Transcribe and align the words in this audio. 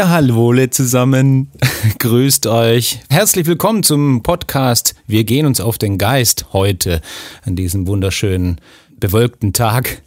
Ja, 0.00 0.08
hallo 0.08 0.54
zusammen. 0.68 1.48
Grüßt 1.98 2.46
euch. 2.46 3.00
Herzlich 3.10 3.44
willkommen 3.44 3.82
zum 3.82 4.22
Podcast. 4.22 4.94
Wir 5.06 5.24
gehen 5.24 5.44
uns 5.44 5.60
auf 5.60 5.76
den 5.76 5.98
Geist 5.98 6.54
heute 6.54 7.02
an 7.44 7.54
diesem 7.54 7.86
wunderschönen 7.86 8.62
bewölkten 8.98 9.52
Tag. 9.52 10.00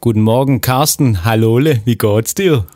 Guten 0.00 0.22
Morgen, 0.22 0.62
Carsten. 0.62 1.24
Hallole, 1.24 1.80
wie 1.84 1.96
geht's 1.96 2.34
dir? 2.34 2.66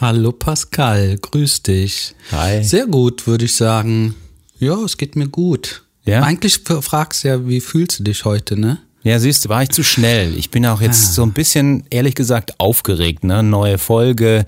Hallo 0.00 0.32
Pascal, 0.32 1.16
grüß 1.16 1.62
dich. 1.62 2.16
Hi. 2.32 2.64
Sehr 2.64 2.88
gut, 2.88 3.28
würde 3.28 3.44
ich 3.44 3.54
sagen. 3.54 4.16
Ja, 4.58 4.82
es 4.82 4.96
geht 4.96 5.14
mir 5.14 5.28
gut. 5.28 5.84
Ja? 6.06 6.24
Eigentlich 6.24 6.58
fragst 6.58 7.22
du 7.22 7.28
ja, 7.28 7.46
wie 7.46 7.60
fühlst 7.60 8.00
du 8.00 8.02
dich 8.02 8.24
heute, 8.24 8.58
ne? 8.58 8.78
Ja, 9.06 9.20
siehst 9.20 9.44
du, 9.44 9.48
war 9.50 9.62
ich 9.62 9.68
zu 9.68 9.84
schnell. 9.84 10.36
Ich 10.36 10.50
bin 10.50 10.66
auch 10.66 10.80
jetzt 10.80 11.10
Ah. 11.10 11.12
so 11.12 11.22
ein 11.22 11.32
bisschen, 11.32 11.84
ehrlich 11.90 12.16
gesagt, 12.16 12.58
aufgeregt. 12.58 13.22
Ne? 13.22 13.44
Neue 13.44 13.78
Folge, 13.78 14.44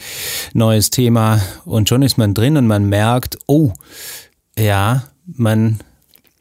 neues 0.52 0.90
Thema 0.90 1.40
und 1.64 1.88
schon 1.88 2.02
ist 2.02 2.18
man 2.18 2.34
drin 2.34 2.56
und 2.56 2.66
man 2.66 2.88
merkt, 2.88 3.38
oh, 3.46 3.72
ja, 4.58 5.04
man 5.26 5.78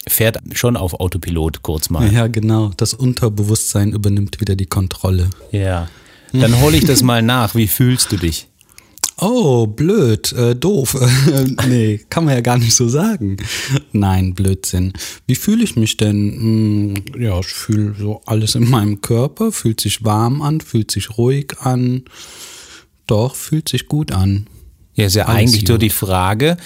fährt 0.07 0.39
schon 0.53 0.77
auf 0.77 0.95
Autopilot 0.95 1.61
kurz 1.61 1.91
mal. 1.91 2.11
Ja, 2.11 2.25
genau. 2.25 2.71
Das 2.77 2.95
Unterbewusstsein 2.95 3.91
übernimmt 3.91 4.41
wieder 4.41 4.55
die 4.55 4.65
Kontrolle. 4.65 5.29
Ja. 5.51 5.87
Dann 6.33 6.59
hole 6.59 6.75
ich 6.75 6.85
das 6.85 7.03
mal 7.03 7.21
nach. 7.21 7.53
Wie 7.53 7.67
fühlst 7.67 8.11
du 8.11 8.17
dich? 8.17 8.47
Oh, 9.19 9.65
blöd, 9.65 10.31
äh, 10.33 10.55
doof. 10.55 10.95
nee, 11.67 11.99
kann 12.09 12.25
man 12.25 12.35
ja 12.35 12.41
gar 12.41 12.57
nicht 12.59 12.75
so 12.75 12.87
sagen. 12.87 13.37
Nein, 13.91 14.35
Blödsinn. 14.35 14.93
Wie 15.25 15.33
fühle 15.35 15.63
ich 15.63 15.75
mich 15.75 15.97
denn? 15.97 16.95
Hm, 17.15 17.21
ja, 17.21 17.39
ich 17.39 17.47
fühle 17.47 17.95
so 17.97 18.21
alles 18.27 18.53
in 18.55 18.69
meinem 18.69 19.01
Körper, 19.01 19.51
fühlt 19.51 19.81
sich 19.81 20.03
warm 20.03 20.41
an, 20.43 20.61
fühlt 20.61 20.91
sich 20.91 21.17
ruhig 21.17 21.55
an. 21.61 22.03
Doch, 23.07 23.35
fühlt 23.35 23.69
sich 23.69 23.87
gut 23.87 24.11
an. 24.11 24.45
Ja, 24.93 25.05
ist 25.07 25.15
ja 25.15 25.25
Alles 25.25 25.37
eigentlich 25.51 25.67
nur 25.67 25.77
gut. 25.77 25.83
die 25.83 25.89
Frage, 25.89 26.57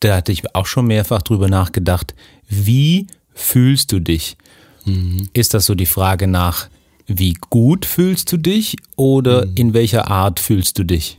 da 0.00 0.16
hatte 0.16 0.32
ich 0.32 0.54
auch 0.56 0.66
schon 0.66 0.86
mehrfach 0.86 1.22
drüber 1.22 1.48
nachgedacht, 1.48 2.14
wie 2.48 3.06
fühlst 3.32 3.92
du 3.92 4.00
dich? 4.00 4.36
Mhm. 4.86 5.28
Ist 5.34 5.54
das 5.54 5.66
so 5.66 5.74
die 5.76 5.86
Frage 5.86 6.26
nach, 6.26 6.68
wie 7.06 7.34
gut 7.48 7.86
fühlst 7.86 8.32
du 8.32 8.38
dich 8.38 8.76
oder 8.96 9.46
Mhm. 9.46 9.52
in 9.54 9.74
welcher 9.74 10.10
Art 10.10 10.40
fühlst 10.40 10.78
du 10.78 10.84
dich? 10.84 11.18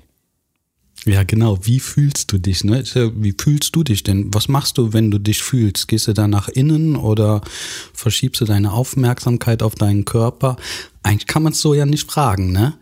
Ja, 1.06 1.24
genau. 1.24 1.58
Wie 1.64 1.80
fühlst 1.80 2.32
du 2.32 2.38
dich? 2.38 2.64
Ne? 2.64 2.84
Wie 3.16 3.34
fühlst 3.40 3.76
du 3.76 3.84
dich 3.84 4.04
denn? 4.04 4.32
Was 4.34 4.48
machst 4.48 4.78
du, 4.78 4.94
wenn 4.94 5.10
du 5.10 5.18
dich 5.18 5.42
fühlst? 5.42 5.88
Gehst 5.88 6.08
du 6.08 6.14
da 6.14 6.28
nach 6.28 6.48
innen 6.48 6.96
oder 6.96 7.42
verschiebst 7.94 8.42
du 8.42 8.46
deine 8.46 8.72
Aufmerksamkeit 8.72 9.64
auf 9.64 9.74
deinen 9.74 10.06
Körper? 10.06 10.58
Eigentlich 11.02 11.26
kann 11.26 11.42
man 11.42 11.54
es 11.54 11.62
so 11.62 11.74
ja 11.74 11.86
nicht 11.86 12.10
fragen, 12.12 12.52
ne? 12.52 12.76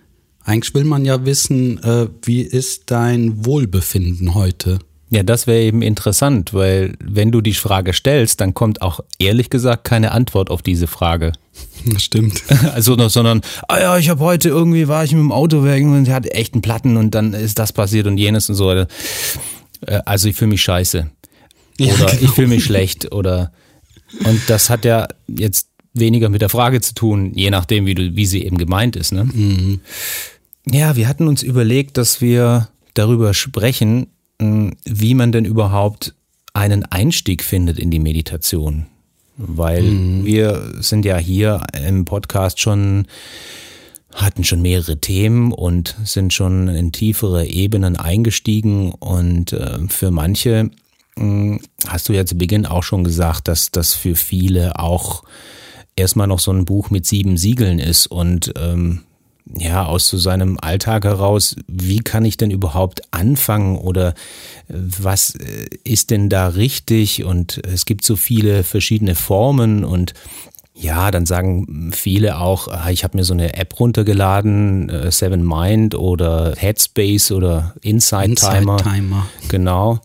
Eigentlich 0.44 0.73
will 0.73 0.84
man 0.84 1.06
ja 1.06 1.25
wissen, 1.25 1.78
äh, 1.84 2.08
wie 2.23 2.42
ist 2.42 2.92
dein 2.92 3.45
Wohlbefinden 3.45 4.34
heute? 4.34 4.80
Ja, 5.11 5.23
das 5.23 5.47
wäre 5.47 5.61
eben 5.61 5.81
interessant, 5.81 6.53
weil 6.53 6.93
wenn 7.03 7.31
du 7.31 7.41
die 7.41 7.55
Frage 7.55 7.93
stellst, 7.93 8.41
dann 8.41 8.53
kommt 8.53 8.81
auch 8.83 8.99
ehrlich 9.17 9.49
gesagt 9.49 9.83
keine 9.83 10.11
Antwort 10.11 10.49
auf 10.51 10.61
diese 10.61 10.88
Frage. 10.88 11.31
Das 11.85 12.03
stimmt. 12.03 12.43
Also, 12.73 12.95
noch- 12.95 13.09
sondern, 13.09 13.41
ah 13.67 13.79
ja, 13.79 13.97
ich 13.97 14.09
habe 14.09 14.19
heute 14.23 14.49
irgendwie, 14.49 14.88
war 14.88 15.03
ich 15.03 15.11
mit 15.11 15.19
dem 15.21 15.31
Auto 15.31 15.63
weg 15.63 15.83
und 15.83 16.05
der 16.05 16.13
hatte 16.16 16.31
echt 16.33 16.53
einen 16.53 16.61
Platten 16.61 16.95
und 16.97 17.16
dann 17.16 17.33
ist 17.33 17.57
das 17.57 17.73
passiert 17.73 18.05
und 18.07 18.17
jenes 18.17 18.49
und 18.49 18.55
so 18.55 18.67
weiter. 18.67 18.88
Äh, 19.85 19.99
Also 20.05 20.29
ich 20.29 20.35
fühle 20.35 20.49
mich 20.49 20.61
scheiße. 20.61 21.09
Ja, 21.79 21.94
Oder 21.94 22.05
genau. 22.07 22.22
ich 22.22 22.29
fühle 22.31 22.47
mich 22.47 22.66
schlecht 22.66 23.11
oder 23.13 23.51
und 24.25 24.41
das 24.47 24.69
hat 24.69 24.85
ja 24.85 25.07
jetzt 25.28 25.69
weniger 25.94 26.29
mit 26.29 26.41
der 26.41 26.50
Frage 26.50 26.81
zu 26.81 26.94
tun, 26.94 27.31
je 27.34 27.50
nachdem, 27.50 27.85
wie 27.85 27.95
du, 27.95 28.16
wie 28.16 28.25
sie 28.25 28.44
eben 28.44 28.57
gemeint 28.57 28.95
ist. 28.95 29.11
Ne? 29.13 29.23
Mhm. 29.25 29.79
Ja, 30.69 30.95
wir 30.95 31.07
hatten 31.07 31.28
uns 31.28 31.41
überlegt, 31.44 31.97
dass 31.97 32.19
wir 32.22 32.69
darüber 32.94 33.34
sprechen, 33.34 34.07
wie 34.39 35.13
man 35.13 35.31
denn 35.31 35.45
überhaupt 35.45 36.13
einen 36.53 36.85
Einstieg 36.85 37.44
findet 37.44 37.77
in 37.77 37.91
die 37.91 38.00
Meditation. 38.00 38.88
Weil 39.38 39.85
wir 40.25 40.73
sind 40.79 41.05
ja 41.05 41.17
hier 41.17 41.63
im 41.88 42.03
Podcast 42.03 42.59
schon, 42.59 43.07
hatten 44.13 44.44
schon 44.44 44.61
mehrere 44.61 44.99
Themen 44.99 45.53
und 45.53 45.95
sind 46.03 46.33
schon 46.33 46.67
in 46.67 46.91
tiefere 46.91 47.45
Ebenen 47.45 47.95
eingestiegen. 47.95 48.91
Und 48.91 49.53
äh, 49.53 49.79
für 49.88 50.11
manche 50.11 50.72
mh, 51.16 51.59
hast 51.88 52.09
du 52.09 52.13
ja 52.13 52.25
zu 52.25 52.38
Beginn 52.38 52.66
auch 52.66 52.83
schon 52.83 53.05
gesagt, 53.05 53.47
dass 53.47 53.72
das 53.72 53.94
für 53.94 54.16
viele 54.16 54.78
auch 54.79 55.23
erstmal 55.95 56.28
noch 56.28 56.39
so 56.39 56.51
ein 56.51 56.66
Buch 56.66 56.89
mit 56.89 57.05
sieben 57.05 57.38
Siegeln 57.38 57.79
ist 57.79 58.07
und 58.07 58.53
ähm, 58.57 59.03
ja, 59.57 59.85
aus 59.85 60.07
so 60.07 60.17
seinem 60.17 60.57
Alltag 60.59 61.05
heraus, 61.05 61.55
wie 61.67 61.99
kann 61.99 62.25
ich 62.25 62.37
denn 62.37 62.51
überhaupt 62.51 63.01
anfangen 63.11 63.77
oder 63.77 64.09
äh, 64.67 64.73
was 64.73 65.35
äh, 65.35 65.67
ist 65.83 66.11
denn 66.11 66.29
da 66.29 66.49
richtig? 66.49 67.23
Und 67.23 67.61
es 67.65 67.85
gibt 67.85 68.05
so 68.05 68.15
viele 68.15 68.63
verschiedene 68.63 69.15
Formen 69.15 69.83
und 69.83 70.13
ja, 70.75 71.11
dann 71.11 71.25
sagen 71.25 71.91
viele 71.93 72.39
auch, 72.39 72.69
ah, 72.69 72.89
ich 72.89 73.03
habe 73.03 73.17
mir 73.17 73.25
so 73.25 73.33
eine 73.33 73.55
App 73.55 73.79
runtergeladen, 73.79 74.89
äh, 74.89 75.11
Seven 75.11 75.45
Mind 75.45 75.93
oder 75.93 76.53
Headspace 76.55 77.31
oder 77.31 77.75
Insight 77.81 78.37
Timer. 78.37 78.77
Inside-Timer. 78.77 79.27
Genau. 79.49 79.99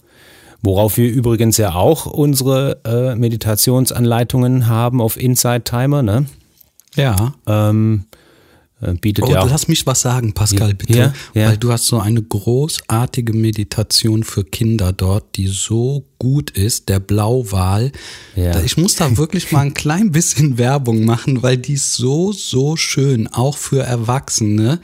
Worauf 0.62 0.96
wir 0.96 1.10
übrigens 1.10 1.58
ja 1.58 1.74
auch 1.74 2.06
unsere 2.06 2.80
äh, 2.84 3.14
Meditationsanleitungen 3.14 4.66
haben 4.66 5.00
auf 5.00 5.16
Inside 5.20 5.62
Timer, 5.62 6.02
ne? 6.02 6.26
Ja. 6.96 7.34
Ähm, 7.46 8.06
äh, 8.10 8.13
bietet 9.00 9.24
Oh, 9.24 9.30
ja 9.30 9.40
auch. 9.42 9.48
lass 9.48 9.68
mich 9.68 9.86
was 9.86 10.02
sagen, 10.02 10.32
Pascal, 10.34 10.74
bitte. 10.74 10.96
ja, 10.98 11.12
ja. 11.34 11.48
Weil 11.48 11.56
du 11.56 11.72
hast 11.72 11.86
so 11.86 11.98
eine 11.98 12.22
großartige 12.22 13.32
Meditation 13.32 14.22
für 14.24 14.44
Kinder 14.44 14.92
dort, 14.92 15.36
die 15.36 15.46
so 15.46 16.04
gut 16.18 16.50
ist, 16.50 16.88
der 16.88 17.00
Blauwal. 17.00 17.92
Ja. 18.36 18.60
Ich 18.62 18.76
muss 18.76 18.96
da 18.96 19.16
wirklich 19.16 19.50
mal 19.52 19.60
ein 19.60 19.74
klein 19.74 20.12
bisschen 20.12 20.58
Werbung 20.58 21.04
machen, 21.04 21.42
weil 21.42 21.56
die 21.56 21.74
ist 21.74 21.94
so, 21.94 22.32
so 22.32 22.76
schön, 22.76 23.26
auch 23.28 23.56
für 23.56 23.82
Erwachsene. 23.82 24.80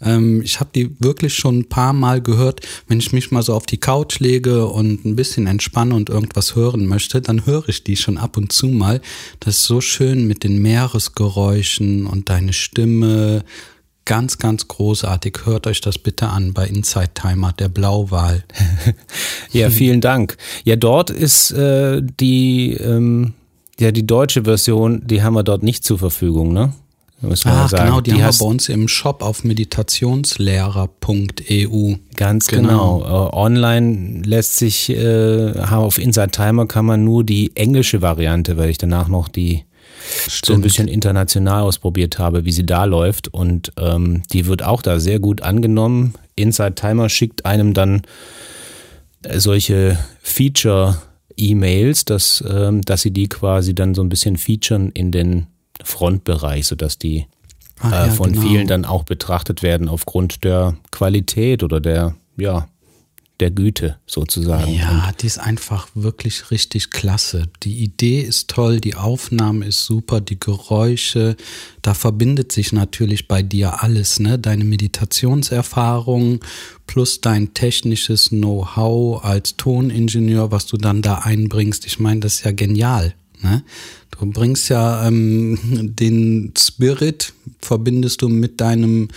Ähm, 0.00 0.42
ich 0.42 0.60
habe 0.60 0.70
die 0.74 0.96
wirklich 1.00 1.34
schon 1.34 1.60
ein 1.60 1.68
paar 1.68 1.92
Mal 1.92 2.20
gehört. 2.20 2.60
Wenn 2.88 2.98
ich 2.98 3.12
mich 3.12 3.30
mal 3.30 3.42
so 3.42 3.54
auf 3.54 3.66
die 3.66 3.78
Couch 3.78 4.18
lege 4.20 4.66
und 4.66 5.04
ein 5.04 5.16
bisschen 5.16 5.46
entspanne 5.46 5.94
und 5.94 6.10
irgendwas 6.10 6.54
hören 6.54 6.86
möchte, 6.86 7.20
dann 7.20 7.46
höre 7.46 7.68
ich 7.68 7.84
die 7.84 7.96
schon 7.96 8.18
ab 8.18 8.36
und 8.36 8.52
zu 8.52 8.68
mal. 8.68 9.00
Das 9.40 9.56
ist 9.56 9.64
so 9.64 9.80
schön 9.80 10.26
mit 10.26 10.44
den 10.44 10.60
Meeresgeräuschen 10.60 12.06
und 12.06 12.28
deine 12.28 12.52
Stimme. 12.52 13.44
Ganz, 14.04 14.38
ganz 14.38 14.68
großartig. 14.68 15.38
Hört 15.44 15.66
euch 15.66 15.80
das 15.80 15.98
bitte 15.98 16.28
an 16.28 16.54
bei 16.54 16.66
Inside 16.66 17.10
Timer, 17.14 17.52
der 17.52 17.68
Blauwal. 17.68 18.44
Ja, 19.52 19.70
vielen 19.70 20.02
Dank. 20.02 20.36
Ja, 20.64 20.76
dort 20.76 21.08
ist 21.08 21.50
äh, 21.52 22.02
die, 22.02 22.74
ähm, 22.74 23.32
ja, 23.80 23.90
die 23.90 24.06
deutsche 24.06 24.44
Version, 24.44 25.06
die 25.06 25.22
haben 25.22 25.32
wir 25.34 25.44
dort 25.44 25.62
nicht 25.62 25.82
zur 25.82 25.98
Verfügung, 25.98 26.52
ne? 26.52 26.74
Muss 27.22 27.46
man 27.46 27.54
Ah, 27.54 27.62
ja 27.62 27.68
sagen. 27.68 27.84
genau, 27.86 28.00
die, 28.02 28.12
haben 28.12 28.22
hast- 28.24 28.40
wir 28.40 28.44
bei 28.44 28.50
uns 28.50 28.68
im 28.68 28.88
Shop 28.88 29.22
auf 29.22 29.42
meditationslehrer.eu. 29.42 31.94
Ganz 32.16 32.46
genau. 32.46 33.02
Äh, 33.02 33.34
online 33.34 34.22
lässt 34.24 34.56
sich, 34.56 34.90
äh, 34.90 35.52
haben 35.54 35.84
auf 35.84 35.98
Inside 35.98 36.30
Timer 36.30 36.66
kann 36.66 36.84
man 36.84 37.04
nur 37.04 37.24
die 37.24 37.56
englische 37.56 38.02
Variante, 38.02 38.56
weil 38.56 38.70
ich 38.70 38.78
danach 38.78 39.08
noch 39.08 39.28
die 39.28 39.64
so 40.44 40.52
ein 40.52 40.60
bisschen 40.60 40.88
international 40.88 41.62
ausprobiert 41.62 42.18
habe, 42.18 42.44
wie 42.44 42.52
sie 42.52 42.66
da 42.66 42.84
läuft. 42.84 43.28
Und 43.28 43.72
ähm, 43.78 44.22
die 44.32 44.46
wird 44.46 44.62
auch 44.62 44.82
da 44.82 45.00
sehr 45.00 45.18
gut 45.18 45.42
angenommen. 45.42 46.14
Inside 46.36 46.74
Timer 46.74 47.08
schickt 47.08 47.44
einem 47.46 47.72
dann 47.74 48.02
äh, 49.22 49.40
solche 49.40 49.98
Feature-E-Mails, 50.22 52.04
dass, 52.04 52.44
ähm, 52.48 52.82
dass 52.82 53.02
sie 53.02 53.10
die 53.10 53.28
quasi 53.28 53.74
dann 53.74 53.94
so 53.94 54.02
ein 54.02 54.08
bisschen 54.08 54.36
featuren 54.36 54.90
in 54.92 55.10
den 55.12 55.46
Frontbereich, 55.84 56.66
sodass 56.66 56.98
die 56.98 57.26
Ach 57.80 57.92
äh, 57.92 58.06
ja, 58.06 58.10
von 58.10 58.32
genau. 58.32 58.46
vielen 58.46 58.66
dann 58.66 58.84
auch 58.84 59.04
betrachtet 59.04 59.62
werden 59.62 59.88
aufgrund 59.88 60.44
der 60.44 60.76
Qualität 60.90 61.62
oder 61.62 61.80
der, 61.80 62.14
ja, 62.36 62.68
der 63.40 63.50
Güte 63.50 63.98
sozusagen. 64.06 64.72
Ja, 64.72 65.12
die 65.20 65.26
ist 65.26 65.38
einfach 65.38 65.88
wirklich 65.94 66.50
richtig 66.50 66.90
klasse. 66.90 67.44
Die 67.62 67.82
Idee 67.82 68.22
ist 68.22 68.48
toll, 68.48 68.80
die 68.80 68.94
Aufnahme 68.94 69.66
ist 69.66 69.84
super, 69.84 70.22
die 70.22 70.40
Geräusche, 70.40 71.36
da 71.82 71.92
verbindet 71.92 72.50
sich 72.50 72.72
natürlich 72.72 73.28
bei 73.28 73.42
dir 73.42 73.82
alles, 73.82 74.20
ne? 74.20 74.38
Deine 74.38 74.64
Meditationserfahrung 74.64 76.40
plus 76.86 77.20
dein 77.20 77.52
technisches 77.52 78.30
Know-how 78.30 79.22
als 79.22 79.56
Toningenieur, 79.56 80.50
was 80.50 80.66
du 80.66 80.78
dann 80.78 81.02
da 81.02 81.16
einbringst. 81.16 81.84
Ich 81.84 81.98
meine, 81.98 82.20
das 82.20 82.36
ist 82.36 82.44
ja 82.44 82.52
genial. 82.52 83.14
Ne? 83.42 83.62
Du 84.10 84.26
bringst 84.26 84.68
ja 84.68 85.06
ähm, 85.06 85.58
den 85.94 86.52
Spirit, 86.56 87.32
verbindest 87.60 88.22
du 88.22 88.28
mit 88.28 88.60
deinem 88.60 89.08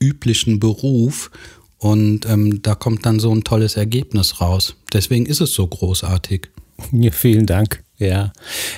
üblichen 0.00 0.60
Beruf 0.60 1.30
und 1.78 2.26
ähm, 2.26 2.62
da 2.62 2.74
kommt 2.74 3.04
dann 3.04 3.18
so 3.18 3.34
ein 3.34 3.44
tolles 3.44 3.76
Ergebnis 3.76 4.40
raus. 4.40 4.76
Deswegen 4.92 5.26
ist 5.26 5.40
es 5.40 5.52
so 5.52 5.66
großartig. 5.66 6.48
Ja, 6.92 7.10
vielen 7.10 7.46
Dank. 7.46 7.82
Ja. 7.98 8.32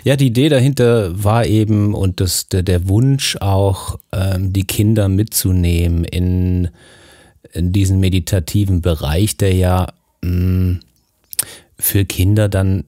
ja, 0.05 0.17
die 0.17 0.27
Idee 0.27 0.51
dahinter 0.51 1.25
war 1.25 1.47
eben 1.47 1.95
und 1.95 2.21
das, 2.21 2.49
der, 2.49 2.63
der 2.63 2.87
Wunsch 2.89 3.37
auch, 3.41 3.99
ähm, 4.13 4.53
die 4.53 4.65
Kinder 4.65 5.09
mitzunehmen 5.09 6.05
in 6.05 6.69
diesen 7.55 7.99
meditativen 7.99 8.83
Bereich, 8.83 9.37
der 9.39 9.55
ja 9.55 9.87
mh, 10.23 10.31
mm, 10.31 10.81
für 11.79 12.05
Kinder 12.05 12.49
dann 12.49 12.85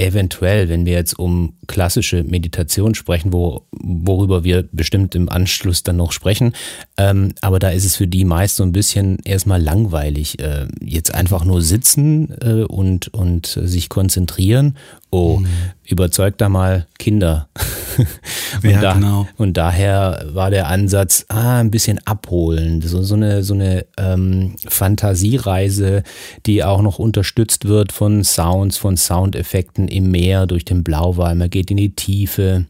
eventuell, 0.00 0.68
wenn 0.68 0.86
wir 0.86 0.94
jetzt 0.94 1.18
um 1.18 1.54
klassische 1.66 2.24
Meditation 2.24 2.94
sprechen, 2.94 3.32
wo, 3.32 3.66
worüber 3.72 4.44
wir 4.44 4.68
bestimmt 4.72 5.14
im 5.14 5.28
Anschluss 5.28 5.82
dann 5.82 5.96
noch 5.96 6.12
sprechen, 6.12 6.54
ähm, 6.96 7.34
aber 7.40 7.58
da 7.58 7.70
ist 7.70 7.84
es 7.84 7.96
für 7.96 8.06
die 8.06 8.24
meist 8.24 8.56
so 8.56 8.62
ein 8.62 8.72
bisschen 8.72 9.18
erstmal 9.24 9.62
langweilig. 9.62 10.40
Äh, 10.40 10.66
jetzt 10.82 11.14
einfach 11.14 11.44
nur 11.44 11.62
sitzen 11.62 12.34
äh, 12.40 12.64
und, 12.64 13.08
und 13.08 13.46
sich 13.46 13.88
konzentrieren. 13.88 14.76
Oh, 15.10 15.38
mhm. 15.38 15.46
überzeugt 15.84 16.40
da 16.40 16.48
mal 16.48 16.86
Kinder. 16.98 17.48
und, 18.62 18.70
ja, 18.70 18.80
da, 18.80 18.94
genau. 18.94 19.28
und 19.36 19.56
daher 19.56 20.26
war 20.32 20.50
der 20.50 20.68
Ansatz, 20.68 21.24
ah, 21.28 21.58
ein 21.60 21.70
bisschen 21.70 21.98
abholen, 22.06 22.82
so, 22.82 23.02
so 23.02 23.14
eine, 23.14 23.42
so 23.42 23.54
eine 23.54 23.86
ähm, 23.96 24.56
Fantasiereise, 24.68 26.02
die 26.46 26.64
auch 26.64 26.82
noch 26.82 26.98
unterstützt 26.98 27.66
wird 27.66 27.92
von 27.92 28.24
Sounds, 28.24 28.76
von 28.76 28.96
Soundeffekten 28.96 29.88
im 29.88 30.10
Meer 30.10 30.46
durch 30.46 30.64
den 30.64 30.84
Blauwal. 30.84 31.34
Man 31.34 31.50
geht 31.50 31.70
in 31.70 31.76
die 31.76 31.94
Tiefe. 31.94 32.66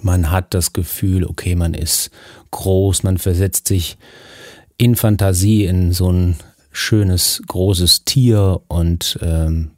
Man 0.00 0.30
hat 0.30 0.54
das 0.54 0.72
Gefühl, 0.72 1.24
okay, 1.24 1.54
man 1.54 1.74
ist 1.74 2.10
groß, 2.50 3.02
man 3.02 3.18
versetzt 3.18 3.68
sich 3.68 3.98
in 4.78 4.96
Fantasie 4.96 5.64
in 5.64 5.92
so 5.92 6.10
ein 6.10 6.36
schönes, 6.72 7.42
großes 7.46 8.04
Tier 8.04 8.62
und 8.68 9.18
ähm, 9.20 9.71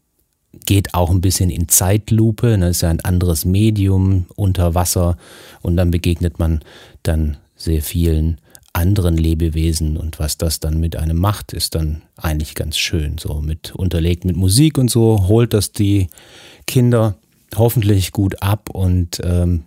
geht 0.66 0.94
auch 0.94 1.10
ein 1.10 1.20
bisschen 1.20 1.50
in 1.50 1.68
Zeitlupe. 1.68 2.50
Das 2.50 2.58
ne, 2.58 2.68
ist 2.68 2.82
ja 2.82 2.90
ein 2.90 3.00
anderes 3.00 3.44
Medium 3.44 4.26
unter 4.36 4.74
Wasser 4.74 5.16
und 5.62 5.76
dann 5.76 5.90
begegnet 5.90 6.38
man 6.38 6.60
dann 7.02 7.36
sehr 7.56 7.82
vielen 7.82 8.38
anderen 8.72 9.16
Lebewesen 9.16 9.96
und 9.96 10.18
was 10.18 10.36
das 10.36 10.58
dann 10.58 10.80
mit 10.80 10.96
einem 10.96 11.18
macht, 11.18 11.52
ist 11.52 11.76
dann 11.76 12.02
eigentlich 12.16 12.56
ganz 12.56 12.76
schön. 12.76 13.18
So 13.18 13.40
mit 13.40 13.74
unterlegt 13.74 14.24
mit 14.24 14.36
Musik 14.36 14.78
und 14.78 14.90
so 14.90 15.28
holt 15.28 15.54
das 15.54 15.72
die 15.72 16.08
Kinder 16.66 17.16
hoffentlich 17.54 18.10
gut 18.10 18.42
ab 18.42 18.70
und 18.70 19.20
ähm, 19.22 19.62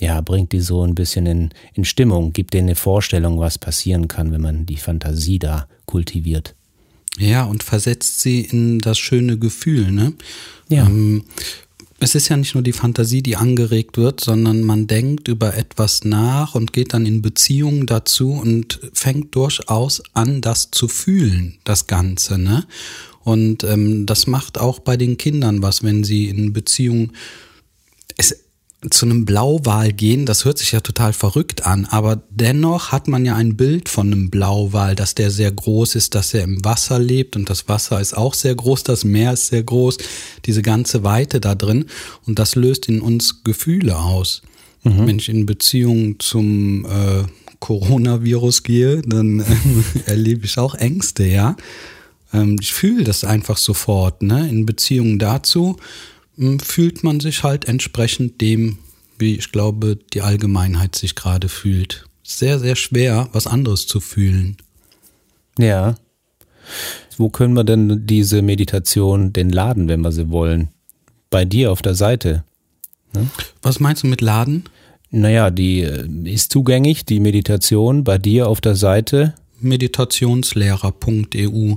ja, 0.00 0.20
bringt 0.20 0.52
die 0.52 0.60
so 0.60 0.82
ein 0.82 0.94
bisschen 0.94 1.26
in, 1.26 1.50
in 1.74 1.84
Stimmung, 1.84 2.32
gibt 2.32 2.54
denen 2.54 2.68
eine 2.68 2.74
Vorstellung, 2.74 3.38
was 3.38 3.58
passieren 3.58 4.08
kann, 4.08 4.32
wenn 4.32 4.40
man 4.40 4.66
die 4.66 4.76
Fantasie 4.76 5.38
da 5.38 5.66
kultiviert. 5.86 6.54
Ja, 7.18 7.44
und 7.44 7.62
versetzt 7.62 8.20
sie 8.20 8.40
in 8.40 8.78
das 8.78 8.98
schöne 8.98 9.38
Gefühl, 9.38 9.92
ne? 9.92 10.14
Ja. 10.68 10.86
Ähm, 10.86 11.24
es 12.02 12.16
ist 12.16 12.28
ja 12.28 12.36
nicht 12.36 12.54
nur 12.54 12.64
die 12.64 12.72
Fantasie, 12.72 13.22
die 13.22 13.36
angeregt 13.36 13.96
wird, 13.96 14.20
sondern 14.20 14.62
man 14.62 14.88
denkt 14.88 15.28
über 15.28 15.56
etwas 15.56 16.02
nach 16.02 16.56
und 16.56 16.72
geht 16.72 16.94
dann 16.94 17.06
in 17.06 17.22
Beziehungen 17.22 17.86
dazu 17.86 18.32
und 18.32 18.80
fängt 18.92 19.36
durchaus 19.36 20.02
an, 20.12 20.40
das 20.40 20.72
zu 20.72 20.88
fühlen, 20.88 21.58
das 21.62 21.86
Ganze, 21.86 22.38
ne? 22.38 22.66
Und 23.22 23.62
ähm, 23.62 24.04
das 24.04 24.26
macht 24.26 24.58
auch 24.58 24.80
bei 24.80 24.96
den 24.96 25.16
Kindern 25.16 25.62
was, 25.62 25.84
wenn 25.84 26.02
sie 26.02 26.28
in 26.28 26.52
Beziehungen. 26.52 27.12
Es, 28.16 28.41
zu 28.90 29.06
einem 29.06 29.24
Blauwal 29.24 29.92
gehen, 29.92 30.26
das 30.26 30.44
hört 30.44 30.58
sich 30.58 30.72
ja 30.72 30.80
total 30.80 31.12
verrückt 31.12 31.64
an, 31.64 31.86
aber 31.86 32.20
dennoch 32.30 32.90
hat 32.90 33.06
man 33.06 33.24
ja 33.24 33.36
ein 33.36 33.56
Bild 33.56 33.88
von 33.88 34.08
einem 34.08 34.30
Blauwal, 34.30 34.96
dass 34.96 35.14
der 35.14 35.30
sehr 35.30 35.52
groß 35.52 35.94
ist, 35.94 36.16
dass 36.16 36.34
er 36.34 36.42
im 36.42 36.64
Wasser 36.64 36.98
lebt 36.98 37.36
und 37.36 37.48
das 37.48 37.68
Wasser 37.68 38.00
ist 38.00 38.16
auch 38.16 38.34
sehr 38.34 38.54
groß, 38.54 38.82
das 38.82 39.04
Meer 39.04 39.34
ist 39.34 39.48
sehr 39.48 39.62
groß, 39.62 39.98
diese 40.46 40.62
ganze 40.62 41.04
Weite 41.04 41.40
da 41.40 41.54
drin 41.54 41.86
und 42.26 42.40
das 42.40 42.56
löst 42.56 42.88
in 42.88 43.00
uns 43.00 43.44
Gefühle 43.44 43.96
aus. 43.96 44.42
Mhm. 44.82 45.06
Wenn 45.06 45.18
ich 45.18 45.28
in 45.28 45.46
Beziehung 45.46 46.18
zum 46.18 46.84
äh, 46.84 47.22
Coronavirus 47.60 48.64
gehe, 48.64 49.00
dann 49.02 49.40
äh, 49.40 49.44
erlebe 50.06 50.44
ich 50.44 50.58
auch 50.58 50.74
Ängste, 50.74 51.24
ja. 51.24 51.56
Ähm, 52.32 52.56
ich 52.60 52.72
fühle 52.72 53.04
das 53.04 53.22
einfach 53.22 53.58
sofort, 53.58 54.22
ne? 54.22 54.48
In 54.48 54.66
Beziehung 54.66 55.20
dazu 55.20 55.76
fühlt 56.60 57.04
man 57.04 57.20
sich 57.20 57.42
halt 57.42 57.66
entsprechend 57.66 58.40
dem, 58.40 58.78
wie 59.18 59.36
ich 59.36 59.52
glaube, 59.52 59.98
die 60.12 60.22
Allgemeinheit 60.22 60.96
sich 60.96 61.14
gerade 61.14 61.48
fühlt. 61.48 62.06
Sehr, 62.22 62.58
sehr 62.58 62.76
schwer, 62.76 63.28
was 63.32 63.46
anderes 63.46 63.86
zu 63.86 64.00
fühlen. 64.00 64.56
Ja. 65.58 65.96
Wo 67.18 67.28
können 67.28 67.54
wir 67.54 67.64
denn 67.64 68.06
diese 68.06 68.40
Meditation 68.42 69.32
denn 69.32 69.50
laden, 69.50 69.88
wenn 69.88 70.00
wir 70.00 70.12
sie 70.12 70.30
wollen? 70.30 70.68
Bei 71.30 71.44
dir 71.44 71.72
auf 71.72 71.82
der 71.82 71.94
Seite. 71.94 72.44
Ne? 73.14 73.28
Was 73.60 73.80
meinst 73.80 74.02
du 74.02 74.06
mit 74.06 74.20
laden? 74.20 74.64
Naja, 75.10 75.50
die 75.50 75.82
äh, 75.82 76.06
ist 76.24 76.52
zugänglich, 76.52 77.04
die 77.04 77.20
Meditation 77.20 78.04
bei 78.04 78.16
dir 78.18 78.48
auf 78.48 78.62
der 78.62 78.76
Seite. 78.76 79.34
Meditationslehrer.eu, 79.60 81.74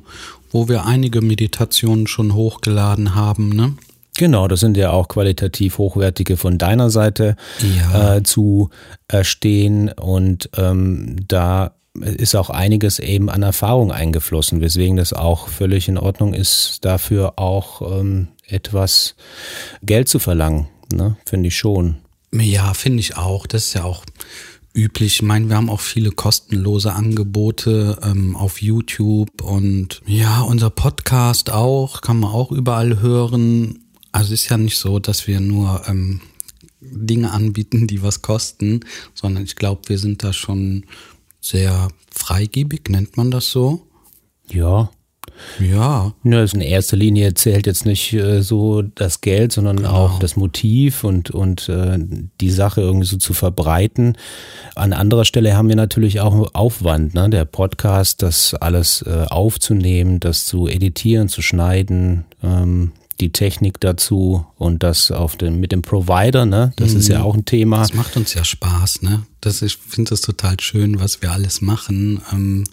wo 0.52 0.70
wir 0.70 0.86
einige 0.86 1.22
Meditationen 1.22 2.08
schon 2.08 2.34
hochgeladen 2.34 3.14
haben, 3.14 3.50
ne? 3.50 3.74
Genau, 4.18 4.48
das 4.48 4.62
sind 4.62 4.78
ja 4.78 4.92
auch 4.92 5.08
qualitativ 5.08 5.78
hochwertige 5.78 6.38
von 6.38 6.58
deiner 6.58 6.90
Seite 6.90 7.36
ja. 7.60 8.16
äh, 8.16 8.24
zu 8.24 8.70
erstehen 9.08 9.90
und 9.90 10.50
ähm, 10.58 11.18
da 11.28 11.72
ist 12.02 12.36
auch 12.36 12.50
einiges 12.50 13.00
eben 13.00 13.30
an 13.30 13.44
Erfahrung 13.44 13.92
eingeflossen, 13.92 14.62
weswegen 14.62 14.98
das 14.98 15.14
auch 15.14 15.48
völlig 15.48 15.88
in 15.88 15.98
Ordnung 15.98 16.34
ist, 16.34 16.80
dafür 16.84 17.34
auch 17.38 18.00
ähm, 18.00 18.28
etwas 18.48 19.16
Geld 19.82 20.10
zu 20.10 20.20
verlangen, 20.20 20.68
ne? 20.94 21.18
finde 21.26 21.48
ich 21.48 21.58
schon. 21.58 21.98
Ja, 22.34 22.74
finde 22.74 23.00
ich 23.00 23.16
auch. 23.16 23.48
Das 23.48 23.68
ist 23.68 23.74
ja 23.76 23.86
auch 23.86 24.04
üblich. 24.74 25.16
Ich 25.16 25.22
meine, 25.22 25.48
wir 25.48 25.56
haben 25.56 25.70
auch 25.70 25.80
viele 25.80 26.12
kostenlose 26.12 26.92
Angebote 26.92 27.98
ähm, 28.04 28.36
auf 28.36 28.62
YouTube 28.62 29.42
und 29.42 30.02
ja, 30.06 30.42
unser 30.42 30.70
Podcast 30.70 31.50
auch, 31.50 32.02
kann 32.02 32.20
man 32.20 32.32
auch 32.32 32.52
überall 32.52 33.00
hören. 33.00 33.85
Also 34.16 34.34
es 34.34 34.44
ist 34.44 34.50
ja 34.50 34.56
nicht 34.56 34.78
so, 34.78 35.00
dass 35.00 35.28
wir 35.28 35.42
nur 35.42 35.82
ähm, 35.90 36.22
Dinge 36.80 37.32
anbieten, 37.32 37.86
die 37.86 38.02
was 38.02 38.22
kosten, 38.22 38.80
sondern 39.14 39.44
ich 39.44 39.58
glaube, 39.58 39.82
wir 39.88 39.98
sind 39.98 40.24
da 40.24 40.32
schon 40.32 40.86
sehr 41.42 41.90
freigebig, 42.12 42.88
nennt 42.88 43.18
man 43.18 43.30
das 43.30 43.52
so? 43.52 43.86
Ja. 44.50 44.90
Ja. 45.60 46.14
Ja, 46.24 46.44
in 46.46 46.62
erster 46.62 46.96
Linie 46.96 47.34
zählt 47.34 47.68
jetzt 47.68 47.86
nicht 47.86 48.14
äh, 48.14 48.42
so 48.42 48.84
das 48.84 49.20
Geld, 49.20 49.52
sondern 49.52 49.78
genau. 49.78 49.92
auch 49.92 50.20
das 50.20 50.38
Motiv 50.38 51.04
und, 51.04 51.32
und 51.32 51.68
äh, 51.68 52.00
die 52.40 52.52
Sache 52.52 52.80
irgendwie 52.80 53.08
so 53.08 53.18
zu 53.18 53.34
verbreiten. 53.34 54.18
An 54.76 54.94
anderer 54.94 55.26
Stelle 55.26 55.58
haben 55.58 55.68
wir 55.68 55.76
natürlich 55.76 56.22
auch 56.22 56.54
Aufwand, 56.54 57.16
ne? 57.16 57.30
der 57.30 57.44
Podcast, 57.44 58.22
das 58.22 58.54
alles 58.54 59.02
äh, 59.02 59.26
aufzunehmen, 59.28 60.22
das 60.22 60.46
zu 60.46 60.70
editieren, 60.70 61.28
zu 61.28 61.42
schneiden. 61.42 62.24
Ähm, 62.42 62.94
die 63.20 63.32
Technik 63.32 63.80
dazu 63.80 64.46
und 64.58 64.84
das 64.84 65.12
auf 65.12 65.36
dem, 65.38 65.60
mit 65.60 65.72
dem 65.72 65.82
Provider, 65.82 66.46
ne? 66.46 66.74
Das 66.76 66.92
mhm. 66.92 67.00
ist 67.00 67.08
ja 67.08 67.20
mhm. 67.20 67.26
auch 67.26 67.34
ein 67.36 67.46
Thema. 67.46 67.78
Das 67.80 67.94
macht 67.94 68.18
uns 68.18 68.34
ja 68.34 68.44
Spaß, 68.44 69.02
ne? 69.04 69.26
Das, 69.42 69.62
ich 69.62 69.78
finde 69.78 70.10
das 70.10 70.22
total 70.22 70.60
schön, 70.60 71.00
was 71.00 71.22
wir 71.22 71.32
alles 71.32 71.62
machen. 71.62 72.22
Ähm, 72.32 72.66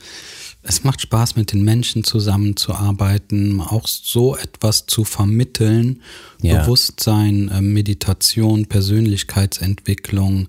es 0.64 0.84
macht 0.84 1.00
Spaß, 1.00 1.36
mit 1.36 1.52
den 1.52 1.64
Menschen 1.64 2.04
zusammenzuarbeiten, 2.04 3.60
auch 3.60 3.88
so 3.88 4.36
etwas 4.36 4.86
zu 4.86 5.04
vermitteln. 5.04 6.02
Ja. 6.40 6.62
Bewusstsein, 6.62 7.48
äh, 7.48 7.60
Meditation, 7.60 8.66
Persönlichkeitsentwicklung. 8.66 10.48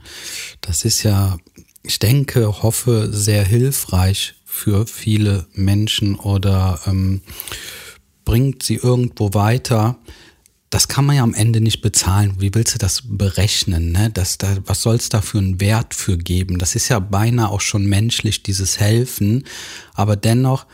Das 0.62 0.86
ist 0.86 1.04
ja, 1.04 1.38
ich 1.84 2.00
denke, 2.00 2.64
hoffe, 2.64 3.10
sehr 3.12 3.44
hilfreich 3.44 4.36
für 4.46 4.86
viele 4.86 5.48
Menschen 5.54 6.16
oder 6.16 6.80
ähm, 6.86 7.22
bringt 8.26 8.64
sie 8.64 8.76
irgendwo 8.76 9.34
weiter, 9.34 9.98
das 10.74 10.88
kann 10.88 11.06
man 11.06 11.16
ja 11.16 11.24
am 11.24 11.36
Ende 11.36 11.62
nicht 11.62 11.82
bezahlen. 11.82 12.36
Wie 12.40 12.54
willst 12.56 12.74
du 12.74 12.80
das 12.80 13.04
berechnen? 13.06 13.92
Ne? 13.92 14.10
Das, 14.12 14.40
da, 14.40 14.58
was 14.66 14.82
soll 14.82 14.96
es 14.96 15.10
da 15.10 15.22
für 15.22 15.38
einen 15.38 15.62
Wert 15.62 15.94
für 15.94 16.18
geben? 16.18 16.58
Das 16.58 16.74
ist 16.74 16.90
ja 16.90 16.98
beinahe 16.98 17.50
auch 17.50 17.62
schon 17.62 17.86
menschlich, 17.86 18.42
dieses 18.42 18.80
Helfen. 18.80 19.44
Aber 19.94 20.16
dennoch 20.16 20.66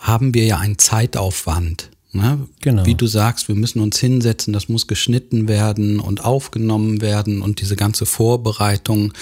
haben 0.00 0.34
wir 0.34 0.44
ja 0.46 0.58
einen 0.58 0.78
Zeitaufwand. 0.78 1.90
Ne? 2.10 2.48
Genau. 2.60 2.86
Wie 2.86 2.96
du 2.96 3.06
sagst, 3.06 3.46
wir 3.46 3.54
müssen 3.54 3.80
uns 3.80 3.98
hinsetzen, 3.98 4.52
das 4.52 4.68
muss 4.68 4.88
geschnitten 4.88 5.46
werden 5.46 6.00
und 6.00 6.24
aufgenommen 6.24 7.00
werden 7.00 7.40
und 7.40 7.60
diese 7.60 7.76
ganze 7.76 8.04
Vorbereitung. 8.06 9.12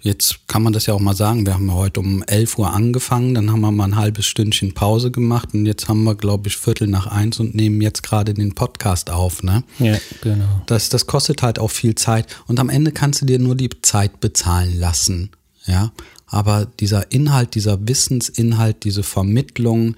Jetzt 0.00 0.46
kann 0.46 0.62
man 0.62 0.72
das 0.72 0.86
ja 0.86 0.94
auch 0.94 1.00
mal 1.00 1.16
sagen, 1.16 1.44
wir 1.44 1.54
haben 1.54 1.74
heute 1.74 1.98
um 1.98 2.22
11 2.22 2.58
Uhr 2.58 2.72
angefangen, 2.72 3.34
dann 3.34 3.50
haben 3.50 3.60
wir 3.60 3.72
mal 3.72 3.84
ein 3.84 3.96
halbes 3.96 4.26
Stündchen 4.26 4.72
Pause 4.72 5.10
gemacht 5.10 5.54
und 5.54 5.66
jetzt 5.66 5.88
haben 5.88 6.04
wir, 6.04 6.14
glaube 6.14 6.48
ich, 6.48 6.56
Viertel 6.56 6.86
nach 6.86 7.08
eins 7.08 7.40
und 7.40 7.56
nehmen 7.56 7.80
jetzt 7.80 8.04
gerade 8.04 8.32
den 8.32 8.54
Podcast 8.54 9.10
auf. 9.10 9.42
Ne? 9.42 9.64
Ja, 9.80 9.98
genau. 10.20 10.62
Das, 10.66 10.88
das 10.88 11.06
kostet 11.06 11.42
halt 11.42 11.58
auch 11.58 11.72
viel 11.72 11.96
Zeit 11.96 12.26
und 12.46 12.60
am 12.60 12.68
Ende 12.68 12.92
kannst 12.92 13.22
du 13.22 13.26
dir 13.26 13.40
nur 13.40 13.56
die 13.56 13.70
Zeit 13.82 14.20
bezahlen 14.20 14.78
lassen. 14.78 15.30
Ja, 15.66 15.92
aber 16.26 16.66
dieser 16.78 17.10
Inhalt, 17.10 17.54
dieser 17.54 17.88
Wissensinhalt, 17.88 18.84
diese 18.84 19.02
Vermittlung, 19.02 19.96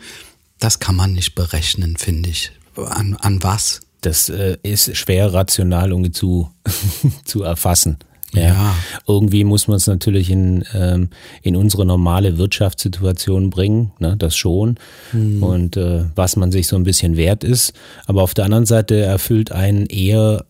das 0.58 0.80
kann 0.80 0.96
man 0.96 1.12
nicht 1.12 1.34
berechnen, 1.34 1.96
finde 1.96 2.30
ich. 2.30 2.52
An, 2.76 3.16
an 3.16 3.42
was? 3.42 3.80
Das 4.00 4.30
äh, 4.30 4.56
ist 4.62 4.96
schwer 4.96 5.32
rational 5.32 5.90
irgendwie 5.90 6.12
zu, 6.12 6.50
zu 7.24 7.42
erfassen. 7.42 7.98
Ja. 8.32 8.42
ja. 8.42 8.74
Irgendwie 9.06 9.44
muss 9.44 9.68
man 9.68 9.76
es 9.76 9.86
natürlich 9.86 10.30
in, 10.30 10.64
ähm, 10.74 11.10
in 11.42 11.56
unsere 11.56 11.84
normale 11.84 12.38
Wirtschaftssituation 12.38 13.50
bringen, 13.50 13.92
ne, 13.98 14.16
das 14.16 14.36
schon. 14.36 14.76
Mhm. 15.12 15.42
Und 15.42 15.76
äh, 15.76 16.04
was 16.14 16.36
man 16.36 16.52
sich 16.52 16.66
so 16.66 16.76
ein 16.76 16.84
bisschen 16.84 17.16
wert 17.16 17.44
ist. 17.44 17.72
Aber 18.06 18.22
auf 18.22 18.34
der 18.34 18.44
anderen 18.44 18.66
Seite 18.66 19.00
erfüllt 19.00 19.52
einen 19.52 19.86
eher, 19.86 20.44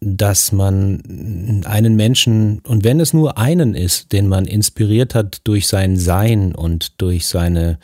dass 0.00 0.52
man 0.52 1.62
einen 1.64 1.96
Menschen, 1.96 2.60
und 2.60 2.84
wenn 2.84 3.00
es 3.00 3.14
nur 3.14 3.38
einen 3.38 3.74
ist, 3.74 4.12
den 4.12 4.28
man 4.28 4.44
inspiriert 4.44 5.14
hat 5.14 5.40
durch 5.44 5.66
sein 5.66 5.96
Sein 5.96 6.54
und 6.54 7.00
durch 7.00 7.26
seine 7.26 7.78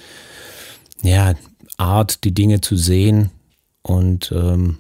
ja, 1.03 1.35
Art, 1.79 2.25
die 2.25 2.35
Dinge 2.35 2.61
zu 2.61 2.77
sehen 2.77 3.31
und 3.83 4.33
ähm, 4.35 4.79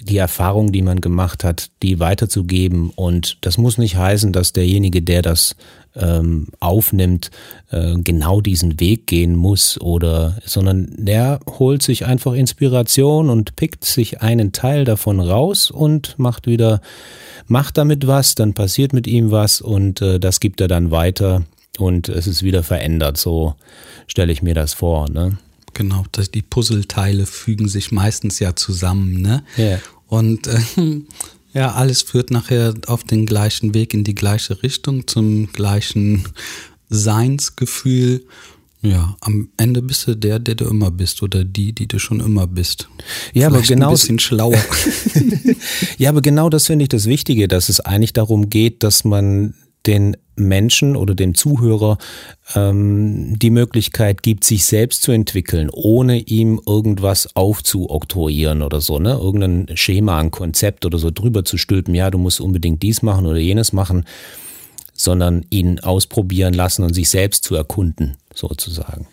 die 0.00 0.16
Erfahrung, 0.16 0.72
die 0.72 0.82
man 0.82 1.00
gemacht 1.00 1.44
hat, 1.44 1.70
die 1.82 2.00
weiterzugeben. 2.00 2.90
Und 2.94 3.38
das 3.40 3.58
muss 3.58 3.78
nicht 3.78 3.96
heißen, 3.96 4.32
dass 4.32 4.52
derjenige, 4.52 5.02
der 5.02 5.22
das 5.22 5.56
ähm, 5.96 6.48
aufnimmt, 6.60 7.30
äh, 7.70 7.94
genau 7.96 8.40
diesen 8.40 8.80
Weg 8.80 9.06
gehen 9.06 9.36
muss 9.36 9.80
oder, 9.80 10.38
sondern 10.44 10.88
der 10.96 11.40
holt 11.58 11.82
sich 11.82 12.04
einfach 12.06 12.34
Inspiration 12.34 13.30
und 13.30 13.56
pickt 13.56 13.84
sich 13.84 14.20
einen 14.20 14.52
Teil 14.52 14.84
davon 14.84 15.20
raus 15.20 15.70
und 15.70 16.18
macht 16.18 16.46
wieder, 16.46 16.80
macht 17.46 17.78
damit 17.78 18.06
was, 18.06 18.34
dann 18.34 18.54
passiert 18.54 18.92
mit 18.92 19.06
ihm 19.06 19.30
was 19.30 19.60
und 19.60 20.02
äh, 20.02 20.18
das 20.18 20.40
gibt 20.40 20.60
er 20.60 20.68
dann 20.68 20.90
weiter 20.90 21.44
und 21.78 22.08
es 22.08 22.26
ist 22.26 22.42
wieder 22.42 22.62
verändert. 22.62 23.16
So 23.16 23.54
stelle 24.06 24.32
ich 24.32 24.42
mir 24.42 24.54
das 24.54 24.74
vor. 24.74 25.08
Ne? 25.08 25.38
Genau, 25.74 26.04
die 26.32 26.42
Puzzleteile 26.42 27.26
fügen 27.26 27.68
sich 27.68 27.92
meistens 27.92 28.38
ja 28.38 28.56
zusammen, 28.56 29.20
ne? 29.20 29.44
Yeah. 29.58 29.80
Und 30.06 30.46
äh, 30.46 30.60
ja, 31.52 31.72
alles 31.72 32.02
führt 32.02 32.30
nachher 32.30 32.74
auf 32.86 33.04
den 33.04 33.26
gleichen 33.26 33.74
Weg 33.74 33.94
in 33.94 34.04
die 34.04 34.14
gleiche 34.14 34.62
Richtung, 34.62 35.06
zum 35.06 35.52
gleichen 35.52 36.24
Seinsgefühl. 36.88 38.24
Ja, 38.82 39.16
am 39.20 39.48
Ende 39.56 39.80
bist 39.80 40.06
du 40.06 40.14
der, 40.14 40.38
der 40.38 40.56
du 40.56 40.66
immer 40.66 40.90
bist 40.90 41.22
oder 41.22 41.42
die, 41.42 41.72
die 41.72 41.88
du 41.88 41.98
schon 41.98 42.20
immer 42.20 42.46
bist. 42.46 42.88
Ja, 43.32 43.48
Vielleicht 43.48 43.54
aber 43.54 43.62
genau. 43.62 43.86
Ein 43.88 43.92
bisschen 43.92 44.18
schlauer. 44.18 44.62
ja, 45.98 46.10
aber 46.10 46.20
genau 46.20 46.50
das 46.50 46.66
finde 46.66 46.82
ich 46.82 46.90
das 46.90 47.06
Wichtige, 47.06 47.48
dass 47.48 47.70
es 47.70 47.80
eigentlich 47.80 48.12
darum 48.12 48.50
geht, 48.50 48.82
dass 48.82 49.04
man 49.04 49.54
den 49.86 50.16
Menschen 50.36 50.96
oder 50.96 51.14
dem 51.14 51.34
Zuhörer 51.34 51.98
ähm, 52.54 53.38
die 53.38 53.50
Möglichkeit 53.50 54.22
gibt, 54.22 54.44
sich 54.44 54.64
selbst 54.64 55.02
zu 55.02 55.12
entwickeln, 55.12 55.70
ohne 55.72 56.18
ihm 56.18 56.60
irgendwas 56.66 57.36
aufzuoktroyieren 57.36 58.62
oder 58.62 58.80
so, 58.80 58.98
ne? 58.98 59.12
Irgendein 59.12 59.76
Schema, 59.76 60.18
ein 60.18 60.30
Konzept 60.30 60.84
oder 60.84 60.98
so 60.98 61.10
drüber 61.10 61.44
zu 61.44 61.56
stülpen, 61.56 61.94
ja, 61.94 62.10
du 62.10 62.18
musst 62.18 62.40
unbedingt 62.40 62.82
dies 62.82 63.02
machen 63.02 63.26
oder 63.26 63.38
jenes 63.38 63.72
machen, 63.72 64.04
sondern 64.92 65.44
ihn 65.50 65.80
ausprobieren 65.80 66.54
lassen 66.54 66.82
und 66.82 66.94
sich 66.94 67.08
selbst 67.08 67.44
zu 67.44 67.54
erkunden, 67.54 68.16
sozusagen. 68.34 69.06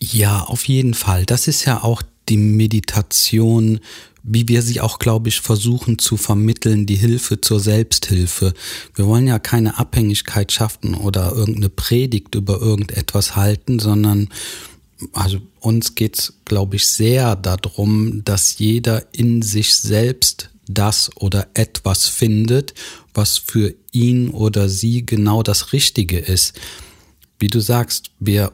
Ja, 0.00 0.44
auf 0.44 0.68
jeden 0.68 0.94
Fall. 0.94 1.24
Das 1.24 1.48
ist 1.48 1.64
ja 1.64 1.82
auch 1.82 2.02
die 2.28 2.36
Meditation 2.36 3.80
wie 4.30 4.46
wir 4.46 4.62
sie 4.62 4.80
auch, 4.80 4.98
glaube 4.98 5.30
ich, 5.30 5.40
versuchen 5.40 5.98
zu 5.98 6.16
vermitteln, 6.18 6.84
die 6.84 6.96
Hilfe 6.96 7.40
zur 7.40 7.60
Selbsthilfe. 7.60 8.52
Wir 8.94 9.06
wollen 9.06 9.26
ja 9.26 9.38
keine 9.38 9.78
Abhängigkeit 9.78 10.52
schaffen 10.52 10.94
oder 10.94 11.32
irgendeine 11.32 11.70
Predigt 11.70 12.34
über 12.34 12.60
irgendetwas 12.60 13.36
halten, 13.36 13.78
sondern 13.78 14.28
also 15.12 15.38
uns 15.60 15.94
geht's, 15.94 16.34
glaube 16.44 16.76
ich, 16.76 16.88
sehr 16.88 17.36
darum, 17.36 18.22
dass 18.24 18.58
jeder 18.58 19.06
in 19.12 19.42
sich 19.42 19.76
selbst 19.76 20.50
das 20.66 21.10
oder 21.16 21.48
etwas 21.54 22.06
findet, 22.06 22.74
was 23.14 23.38
für 23.38 23.74
ihn 23.92 24.28
oder 24.28 24.68
sie 24.68 25.06
genau 25.06 25.42
das 25.42 25.72
Richtige 25.72 26.18
ist. 26.18 26.58
Wie 27.38 27.46
du 27.46 27.60
sagst, 27.60 28.10
wir 28.18 28.52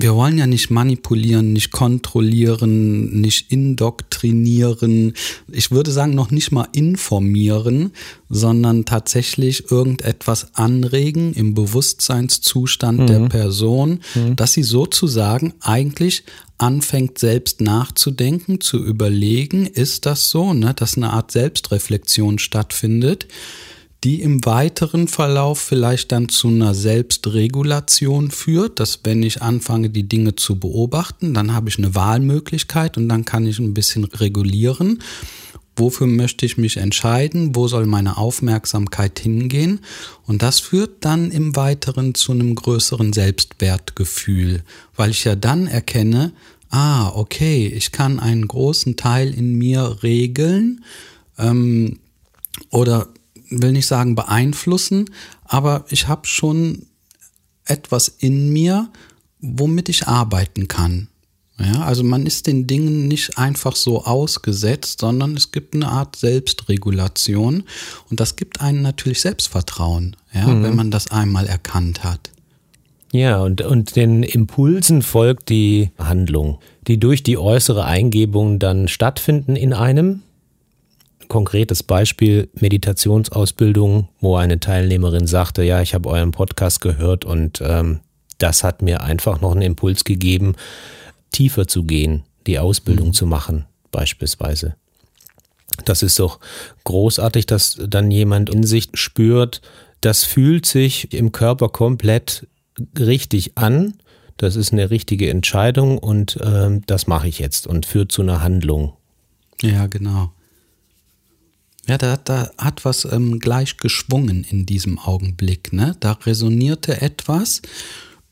wir 0.00 0.14
wollen 0.14 0.38
ja 0.38 0.46
nicht 0.46 0.70
manipulieren, 0.70 1.52
nicht 1.52 1.70
kontrollieren, 1.70 3.20
nicht 3.20 3.50
indoktrinieren. 3.52 5.14
Ich 5.50 5.70
würde 5.70 5.90
sagen, 5.90 6.14
noch 6.14 6.30
nicht 6.30 6.52
mal 6.52 6.68
informieren, 6.72 7.92
sondern 8.28 8.84
tatsächlich 8.84 9.70
irgendetwas 9.70 10.54
anregen 10.54 11.34
im 11.34 11.54
Bewusstseinszustand 11.54 13.00
mhm. 13.00 13.06
der 13.06 13.28
Person, 13.28 14.00
mhm. 14.14 14.36
dass 14.36 14.52
sie 14.52 14.62
sozusagen 14.62 15.54
eigentlich 15.60 16.24
anfängt 16.58 17.18
selbst 17.18 17.60
nachzudenken, 17.60 18.60
zu 18.60 18.84
überlegen, 18.84 19.66
ist 19.66 20.06
das 20.06 20.30
so, 20.30 20.52
ne, 20.52 20.74
dass 20.74 20.96
eine 20.96 21.12
Art 21.12 21.32
Selbstreflexion 21.32 22.38
stattfindet 22.38 23.26
die 24.04 24.22
im 24.22 24.44
weiteren 24.46 25.08
Verlauf 25.08 25.60
vielleicht 25.60 26.12
dann 26.12 26.28
zu 26.28 26.48
einer 26.48 26.74
Selbstregulation 26.74 28.30
führt, 28.30 28.80
dass 28.80 29.00
wenn 29.04 29.22
ich 29.22 29.42
anfange, 29.42 29.90
die 29.90 30.08
Dinge 30.08 30.36
zu 30.36 30.58
beobachten, 30.58 31.34
dann 31.34 31.52
habe 31.52 31.68
ich 31.68 31.78
eine 31.78 31.94
Wahlmöglichkeit 31.94 32.96
und 32.96 33.08
dann 33.08 33.24
kann 33.24 33.46
ich 33.46 33.58
ein 33.58 33.74
bisschen 33.74 34.04
regulieren. 34.04 35.02
Wofür 35.76 36.06
möchte 36.06 36.46
ich 36.46 36.56
mich 36.56 36.78
entscheiden? 36.78 37.54
Wo 37.54 37.68
soll 37.68 37.86
meine 37.86 38.16
Aufmerksamkeit 38.16 39.18
hingehen? 39.18 39.80
Und 40.26 40.42
das 40.42 40.60
führt 40.60 41.04
dann 41.04 41.30
im 41.30 41.56
Weiteren 41.56 42.14
zu 42.14 42.32
einem 42.32 42.54
größeren 42.54 43.12
Selbstwertgefühl, 43.12 44.62
weil 44.96 45.10
ich 45.10 45.24
ja 45.24 45.36
dann 45.36 45.66
erkenne, 45.66 46.32
ah, 46.70 47.10
okay, 47.10 47.66
ich 47.66 47.92
kann 47.92 48.18
einen 48.18 48.48
großen 48.48 48.96
Teil 48.96 49.32
in 49.34 49.54
mir 49.54 49.98
regeln 50.02 50.84
ähm, 51.38 51.98
oder 52.70 53.08
will 53.50 53.72
nicht 53.72 53.86
sagen 53.86 54.14
beeinflussen, 54.14 55.10
aber 55.44 55.84
ich 55.88 56.08
habe 56.08 56.26
schon 56.26 56.86
etwas 57.64 58.08
in 58.08 58.50
mir, 58.50 58.90
womit 59.40 59.88
ich 59.88 60.06
arbeiten 60.06 60.68
kann. 60.68 61.08
Ja, 61.58 61.82
also 61.82 62.02
man 62.02 62.24
ist 62.24 62.46
den 62.46 62.66
Dingen 62.66 63.06
nicht 63.06 63.36
einfach 63.36 63.76
so 63.76 64.04
ausgesetzt, 64.04 65.00
sondern 65.00 65.36
es 65.36 65.52
gibt 65.52 65.74
eine 65.74 65.88
Art 65.88 66.16
Selbstregulation 66.16 67.64
und 68.08 68.18
das 68.18 68.36
gibt 68.36 68.62
einen 68.62 68.80
natürlich 68.80 69.20
Selbstvertrauen, 69.20 70.16
ja, 70.32 70.46
mhm. 70.46 70.62
wenn 70.62 70.76
man 70.76 70.90
das 70.90 71.10
einmal 71.10 71.46
erkannt 71.46 72.02
hat. 72.02 72.30
Ja, 73.12 73.42
und, 73.42 73.60
und 73.60 73.96
den 73.96 74.22
Impulsen 74.22 75.02
folgt 75.02 75.50
die 75.50 75.90
Handlung, 75.98 76.60
die 76.86 76.98
durch 76.98 77.22
die 77.22 77.36
äußere 77.36 77.84
Eingebung 77.84 78.58
dann 78.58 78.88
stattfinden 78.88 79.56
in 79.56 79.74
einem 79.74 80.22
konkretes 81.30 81.82
Beispiel 81.82 82.50
Meditationsausbildung, 82.52 84.08
wo 84.20 84.36
eine 84.36 84.60
Teilnehmerin 84.60 85.26
sagte, 85.26 85.62
ja, 85.62 85.80
ich 85.80 85.94
habe 85.94 86.10
euren 86.10 86.32
Podcast 86.32 86.82
gehört 86.82 87.24
und 87.24 87.62
ähm, 87.64 88.00
das 88.36 88.64
hat 88.64 88.82
mir 88.82 89.02
einfach 89.02 89.40
noch 89.40 89.52
einen 89.52 89.62
Impuls 89.62 90.04
gegeben, 90.04 90.56
tiefer 91.30 91.66
zu 91.66 91.84
gehen, 91.84 92.24
die 92.46 92.58
Ausbildung 92.58 93.08
mhm. 93.08 93.12
zu 93.14 93.26
machen, 93.26 93.64
beispielsweise. 93.90 94.74
Das 95.84 96.02
ist 96.02 96.18
doch 96.18 96.40
großartig, 96.84 97.46
dass 97.46 97.78
dann 97.86 98.10
jemand 98.10 98.50
in 98.50 98.64
sich 98.64 98.88
spürt, 98.94 99.62
das 100.00 100.24
fühlt 100.24 100.66
sich 100.66 101.14
im 101.14 101.32
Körper 101.32 101.68
komplett 101.68 102.48
richtig 102.98 103.56
an. 103.56 103.94
Das 104.36 104.56
ist 104.56 104.72
eine 104.72 104.90
richtige 104.90 105.30
Entscheidung 105.30 105.98
und 105.98 106.38
ähm, 106.42 106.82
das 106.86 107.06
mache 107.06 107.28
ich 107.28 107.38
jetzt 107.38 107.66
und 107.66 107.86
führt 107.86 108.10
zu 108.10 108.22
einer 108.22 108.42
Handlung. 108.42 108.94
Ja, 109.62 109.86
genau. 109.86 110.32
Ja, 111.86 111.98
da, 111.98 112.16
da 112.16 112.50
hat 112.58 112.84
was 112.84 113.04
ähm, 113.04 113.38
gleich 113.38 113.76
geschwungen 113.78 114.44
in 114.44 114.66
diesem 114.66 114.98
Augenblick. 114.98 115.72
Ne? 115.72 115.96
Da 116.00 116.12
resonierte 116.12 117.00
etwas. 117.00 117.62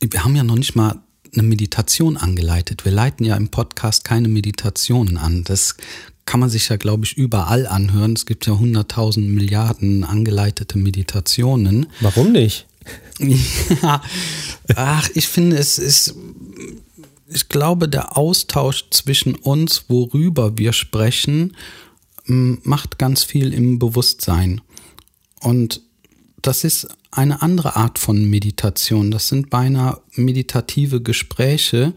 Wir 0.01 0.25
haben 0.25 0.37
ja 0.37 0.45
noch 0.45 0.57
nicht 0.57 0.77
mal 0.77 1.01
eine 1.33 1.43
Meditation 1.43 2.17
angeleitet. 2.17 2.85
Wir 2.85 2.93
leiten 2.93 3.25
ja 3.25 3.37
im 3.37 3.49
Podcast 3.49 4.05
keine 4.05 4.29
Meditationen 4.29 5.17
an. 5.17 5.45
Das 5.45 5.77
kann 6.25 6.41
man 6.41 6.51
sich 6.51 6.69
ja, 6.69 6.77
glaube 6.77 7.05
ich, 7.05 7.17
überall 7.17 7.67
anhören. 7.67 8.13
Es 8.13 8.27
gibt 8.27 8.47
ja 8.47 8.59
hunderttausend 8.59 9.29
Milliarden 9.29 10.05
angeleitete 10.05 10.79
Meditationen. 10.79 11.87
Warum 12.01 12.33
nicht? 12.33 12.67
ja, 13.83 14.03
ach, 14.77 15.11
ich 15.15 15.29
finde, 15.29 15.57
es 15.57 15.79
ist, 15.79 16.15
ich 17.29 17.49
glaube, 17.49 17.89
der 17.89 18.17
Austausch 18.17 18.85
zwischen 18.91 19.35
uns, 19.35 19.85
worüber 19.89 20.57
wir 20.57 20.73
sprechen, 20.73 21.57
macht 22.29 22.99
ganz 22.99 23.25
viel 23.25 23.53
im 23.53 23.79
Bewusstsein. 23.79 24.61
Und 25.41 25.83
das 26.43 26.65
ist 26.65 26.89
eine 27.11 27.43
andere 27.43 27.77
Art 27.77 27.99
von 27.99 28.29
Meditation. 28.29 29.11
Das 29.11 29.29
sind 29.29 29.51
beinahe 29.51 30.01
meditative 30.15 31.01
Gespräche, 31.01 31.95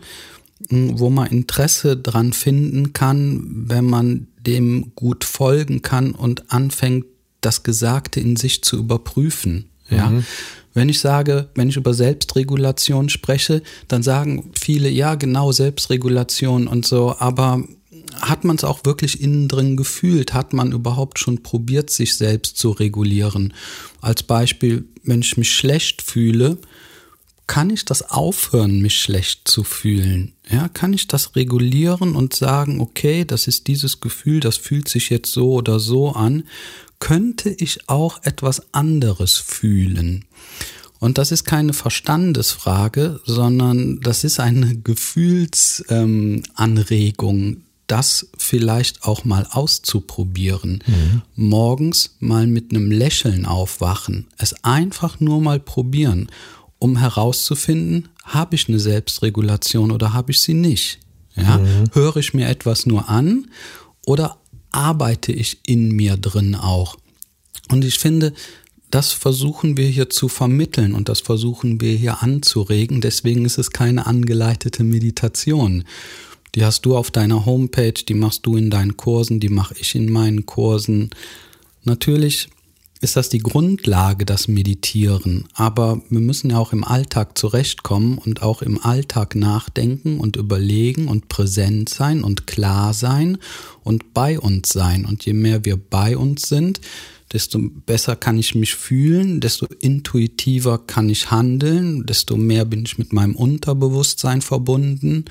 wo 0.70 1.10
man 1.10 1.28
Interesse 1.28 1.98
dran 1.98 2.34
finden 2.34 2.94
kann, 2.94 3.66
wenn 3.68 3.86
man 3.86 4.28
dem 4.40 4.94
gut 4.96 5.24
folgen 5.24 5.82
kann 5.82 6.12
und 6.12 6.52
anfängt, 6.52 7.06
das 7.42 7.64
Gesagte 7.64 8.20
in 8.20 8.36
sich 8.36 8.64
zu 8.64 8.78
überprüfen. 8.78 9.70
Ja. 9.90 10.10
Mhm. 10.10 10.26
Wenn 10.74 10.90
ich 10.90 11.00
sage, 11.00 11.50
wenn 11.56 11.70
ich 11.70 11.76
über 11.76 11.94
Selbstregulation 11.94 13.10
spreche, 13.10 13.62
dann 13.88 14.04
sagen 14.04 14.52
viele, 14.60 14.90
ja, 14.90 15.16
genau, 15.16 15.52
Selbstregulation 15.52 16.68
und 16.68 16.86
so, 16.86 17.16
aber 17.20 17.64
hat 18.20 18.44
man 18.44 18.56
es 18.56 18.64
auch 18.64 18.86
wirklich 18.86 19.22
innen 19.22 19.48
drin 19.48 19.78
gefühlt? 19.78 20.34
Hat 20.34 20.54
man 20.54 20.72
überhaupt 20.72 21.20
schon 21.20 21.44
probiert, 21.44 21.90
sich 21.90 22.16
selbst 22.16 22.58
zu 22.58 22.72
regulieren? 22.72 23.54
Als 24.02 24.24
Beispiel, 24.24 24.86
wenn 25.04 25.22
ich 25.22 25.38
mich 25.38 25.54
schlecht 25.54 26.02
fühle, 26.02 26.58
kann 27.48 27.70
ich 27.70 27.84
das 27.84 28.10
aufhören, 28.10 28.82
mich 28.82 29.02
schlecht 29.02 29.48
zu 29.48 29.64
fühlen? 29.64 30.34
Ja, 30.50 30.70
kann 30.70 30.94
ich 30.94 31.08
das 31.08 31.36
regulieren 31.36 32.16
und 32.16 32.34
sagen, 32.34 32.80
okay, 32.80 33.26
das 33.26 33.48
ist 33.48 33.68
dieses 33.68 34.00
Gefühl, 34.00 34.40
das 34.40 34.58
fühlt 34.58 34.88
sich 34.88 35.10
jetzt 35.10 35.32
so 35.32 35.52
oder 35.52 35.80
so 35.80 36.12
an. 36.12 36.44
Könnte 37.00 37.50
ich 37.50 37.90
auch 37.90 38.24
etwas 38.24 38.74
anderes 38.74 39.38
fühlen? 39.38 40.26
Und 41.00 41.18
das 41.18 41.32
ist 41.32 41.46
keine 41.46 41.74
Verstandesfrage, 41.74 43.20
sondern 43.26 44.00
das 44.02 44.24
ist 44.24 44.40
eine 44.40 44.78
Gefühlsanregung, 44.78 47.40
ähm, 47.40 47.64
das 47.92 48.30
vielleicht 48.38 49.04
auch 49.04 49.26
mal 49.26 49.48
auszuprobieren. 49.52 50.84
Mhm. 50.86 51.22
Morgens 51.36 52.16
mal 52.20 52.48
mit 52.48 52.72
einem 52.72 52.92
Lächeln 52.92 53.46
aufwachen, 53.46 54.28
es 54.38 54.64
einfach 54.64 55.20
nur 55.20 55.42
mal 55.42 55.60
probieren 55.60 56.30
um 56.82 56.98
herauszufinden, 56.98 58.10
habe 58.24 58.56
ich 58.56 58.68
eine 58.68 58.80
Selbstregulation 58.80 59.92
oder 59.92 60.14
habe 60.14 60.32
ich 60.32 60.42
sie 60.42 60.56
nicht? 60.56 60.98
Ja? 61.36 61.60
Mhm. 61.60 61.92
Höre 61.94 62.18
ich 62.18 62.34
mir 62.34 62.50
etwas 62.50 62.88
nur 62.88 63.08
an 63.08 63.52
oder 64.04 64.38
arbeite 64.72 65.32
ich 65.32 65.60
in 65.68 65.92
mir 65.92 66.18
drin 66.18 66.56
auch? 66.56 66.98
Und 67.70 67.86
ich 67.86 68.00
finde, 68.00 68.34
das 68.90 69.12
versuchen 69.12 69.78
wir 69.78 69.88
hier 69.88 70.10
zu 70.10 70.28
vermitteln 70.28 70.96
und 70.96 71.08
das 71.08 71.22
versuchen 71.22 71.80
wir 71.82 71.96
hier 71.96 72.24
anzuregen. 72.24 73.00
Deswegen 73.00 73.46
ist 73.46 73.60
es 73.60 73.70
keine 73.70 74.08
angeleitete 74.08 74.84
Meditation. 74.84 75.84
Die 76.56 76.66
hast 76.66 76.86
du 76.86 76.98
auf 76.98 77.12
deiner 77.12 77.46
Homepage, 77.46 77.94
die 77.94 78.14
machst 78.14 78.46
du 78.46 78.58
in 78.58 78.70
deinen 78.70 78.98
Kursen, 78.98 79.40
die 79.40 79.50
mache 79.50 79.76
ich 79.80 79.96
in 79.96 80.12
meinen 80.12 80.46
Kursen. 80.46 81.10
Natürlich 81.84 82.50
ist 83.02 83.16
das 83.16 83.30
die 83.30 83.40
Grundlage, 83.40 84.26
das 84.26 84.48
Meditieren. 84.48 85.46
Aber 85.54 86.02
wir 86.10 86.20
müssen 86.20 86.52
ja 86.52 86.60
auch 86.60 86.72
im 86.72 86.84
Alltag 86.84 87.38
zurechtkommen 87.38 88.20
und 88.20 88.44
auch 88.44 88.62
im 88.62 88.80
Alltag 88.84 89.36
nachdenken 89.36 90.20
und 90.20 90.36
überlegen 90.36 91.08
und 91.08 91.28
präsent 91.28 91.90
sein 91.90 92.24
und 92.24 92.46
klar 92.46 92.94
sein 92.94 93.40
und 93.84 94.14
bei 94.14 94.40
uns 94.40 94.70
sein. 94.70 95.06
Und 95.06 95.26
je 95.26 95.34
mehr 95.34 95.66
wir 95.66 95.78
bei 95.78 96.16
uns 96.16 96.44
sind, 96.44 96.80
desto 97.34 97.60
besser 97.60 98.16
kann 98.16 98.38
ich 98.38 98.54
mich 98.54 98.76
fühlen, 98.76 99.40
desto 99.40 99.66
intuitiver 99.80 100.78
kann 100.78 101.10
ich 101.10 101.32
handeln, 101.32 102.06
desto 102.06 102.38
mehr 102.38 102.66
bin 102.66 102.84
ich 102.86 103.00
mit 103.00 103.14
meinem 103.14 103.36
Unterbewusstsein 103.36 104.42
verbunden. 104.42 105.26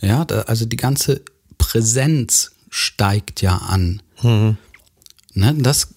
Ja, 0.00 0.22
also 0.22 0.66
die 0.66 0.76
ganze 0.76 1.22
Präsenz 1.58 2.52
steigt 2.70 3.42
ja 3.42 3.56
an. 3.56 4.02
Mhm. 4.22 4.56
Ne, 5.34 5.54
das 5.58 5.88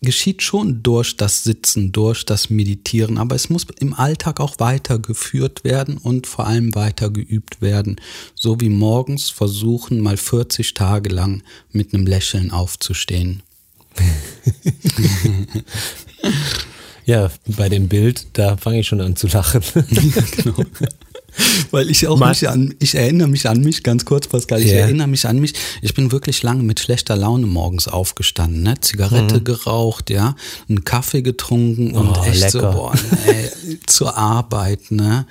geschieht 0.00 0.42
schon 0.42 0.82
durch 0.82 1.16
das 1.16 1.42
Sitzen, 1.42 1.92
durch 1.92 2.24
das 2.24 2.50
Meditieren, 2.50 3.18
aber 3.18 3.34
es 3.34 3.50
muss 3.50 3.66
im 3.80 3.94
Alltag 3.94 4.40
auch 4.40 4.58
weitergeführt 4.58 5.64
werden 5.64 5.98
und 5.98 6.26
vor 6.26 6.46
allem 6.46 6.74
weiter 6.74 7.10
geübt 7.10 7.60
werden. 7.60 7.96
So 8.34 8.60
wie 8.60 8.68
morgens 8.68 9.30
versuchen, 9.30 10.00
mal 10.00 10.16
40 10.16 10.74
Tage 10.74 11.10
lang 11.10 11.42
mit 11.72 11.94
einem 11.94 12.06
Lächeln 12.06 12.52
aufzustehen. 12.52 13.42
ja, 17.04 17.30
bei 17.46 17.68
dem 17.68 17.88
Bild, 17.88 18.28
da 18.34 18.56
fange 18.56 18.80
ich 18.80 18.86
schon 18.86 19.00
an 19.00 19.16
zu 19.16 19.26
lachen. 19.26 19.62
genau. 20.36 20.64
Weil 21.70 21.90
ich 21.90 22.06
auch 22.06 22.18
mich 22.18 22.48
an, 22.48 22.74
ich 22.78 22.94
erinnere 22.94 23.28
mich 23.28 23.48
an 23.48 23.60
mich, 23.60 23.82
ganz 23.82 24.04
kurz, 24.04 24.26
Pascal, 24.26 24.60
ich 24.60 24.70
yeah. 24.70 24.80
erinnere 24.80 25.08
mich 25.08 25.26
an 25.26 25.38
mich. 25.38 25.54
Ich 25.82 25.94
bin 25.94 26.10
wirklich 26.10 26.42
lange 26.42 26.62
mit 26.62 26.80
schlechter 26.80 27.16
Laune 27.16 27.46
morgens 27.46 27.88
aufgestanden, 27.88 28.62
ne? 28.62 28.80
Zigarette 28.80 29.40
mhm. 29.40 29.44
geraucht, 29.44 30.10
ja, 30.10 30.34
einen 30.68 30.84
Kaffee 30.84 31.22
getrunken 31.22 31.94
und 31.94 32.16
oh, 32.18 32.24
echt 32.24 32.40
lecker. 32.40 32.50
so, 32.50 32.60
boah, 32.60 32.94
ey, 33.26 33.78
zur 33.86 34.16
Arbeit, 34.16 34.90
ne? 34.90 35.26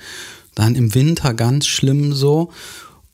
Dann 0.54 0.74
im 0.74 0.94
Winter 0.94 1.34
ganz 1.34 1.66
schlimm 1.66 2.12
so. 2.12 2.50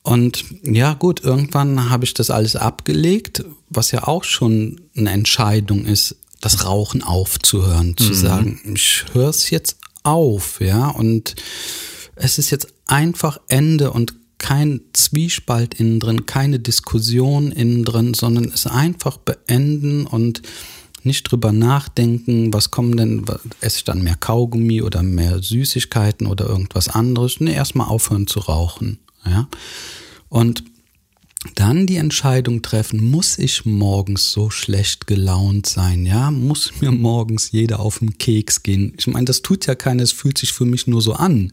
Und 0.03 0.45
ja, 0.63 0.93
gut, 0.95 1.25
irgendwann 1.25 1.89
habe 1.89 2.05
ich 2.05 2.13
das 2.13 2.31
alles 2.31 2.57
abgelegt, 2.57 3.45
was 3.71 3.91
ja 3.91 4.07
auch 4.07 4.25
schon 4.25 4.83
eine 4.97 5.11
Entscheidung 5.11 5.87
ist, 5.87 6.17
das 6.43 6.67
Rauchen 6.67 7.03
aufzuhören, 7.03 7.97
zu 7.97 8.11
mhm. 8.11 8.15
sagen, 8.15 8.61
ich 8.75 9.07
höre 9.15 9.31
es 9.31 9.49
jetzt 9.49 9.79
auf, 10.03 10.61
ja, 10.61 10.89
und 10.89 11.35
es 12.17 12.39
ist 12.39 12.51
jetzt 12.51 12.69
einfach 12.87 13.39
Ende 13.49 13.91
und 13.91 14.15
kein 14.39 14.83
Zwiespalt 14.93 15.75
innen 15.75 16.01
drin, 16.01 16.27
keine 16.27 16.59
Diskussion 16.59 17.51
innen 17.51 17.85
drin, 17.85 18.15
sondern 18.15 18.45
es 18.45 18.67
einfach 18.67 19.17
beenden 19.17 20.07
und 20.07 20.43
nicht 21.03 21.25
drüber 21.25 21.53
nachdenken, 21.53 22.53
was 22.53 22.71
kommen 22.71 22.97
denn, 22.97 23.25
esse 23.61 23.79
ich 23.79 23.85
dann 23.85 24.03
mehr 24.03 24.17
Kaugummi 24.17 24.83
oder 24.83 25.03
mehr 25.03 25.43
Süßigkeiten 25.43 26.27
oder 26.27 26.47
irgendwas 26.47 26.89
anderes. 26.89 27.41
Nee, 27.41 27.55
erstmal 27.55 27.89
aufhören 27.89 28.27
zu 28.27 28.41
rauchen. 28.41 28.99
Ja? 29.25 29.49
Und 30.29 30.65
dann 31.55 31.87
die 31.87 31.97
Entscheidung 31.97 32.63
treffen, 32.63 33.11
muss 33.11 33.39
ich 33.39 33.67
morgens 33.67 34.33
so 34.33 34.49
schlecht 34.49 35.07
gelaunt 35.07 35.67
sein, 35.67 36.07
ja? 36.07 36.31
Muss 36.31 36.73
mir 36.81 36.91
morgens 36.91 37.53
jeder 37.53 37.81
auf 37.81 37.99
den 37.99 38.17
Keks 38.17 38.63
gehen? 38.63 38.95
Ich 38.97 39.07
meine, 39.07 39.27
das 39.27 39.43
tut 39.43 39.67
ja 39.67 39.75
keiner, 39.75 40.03
es 40.03 40.13
fühlt 40.13 40.39
sich 40.39 40.55
für 40.55 40.65
mich 40.65 40.87
nur 40.87 41.03
so 41.03 41.13
an. 41.13 41.53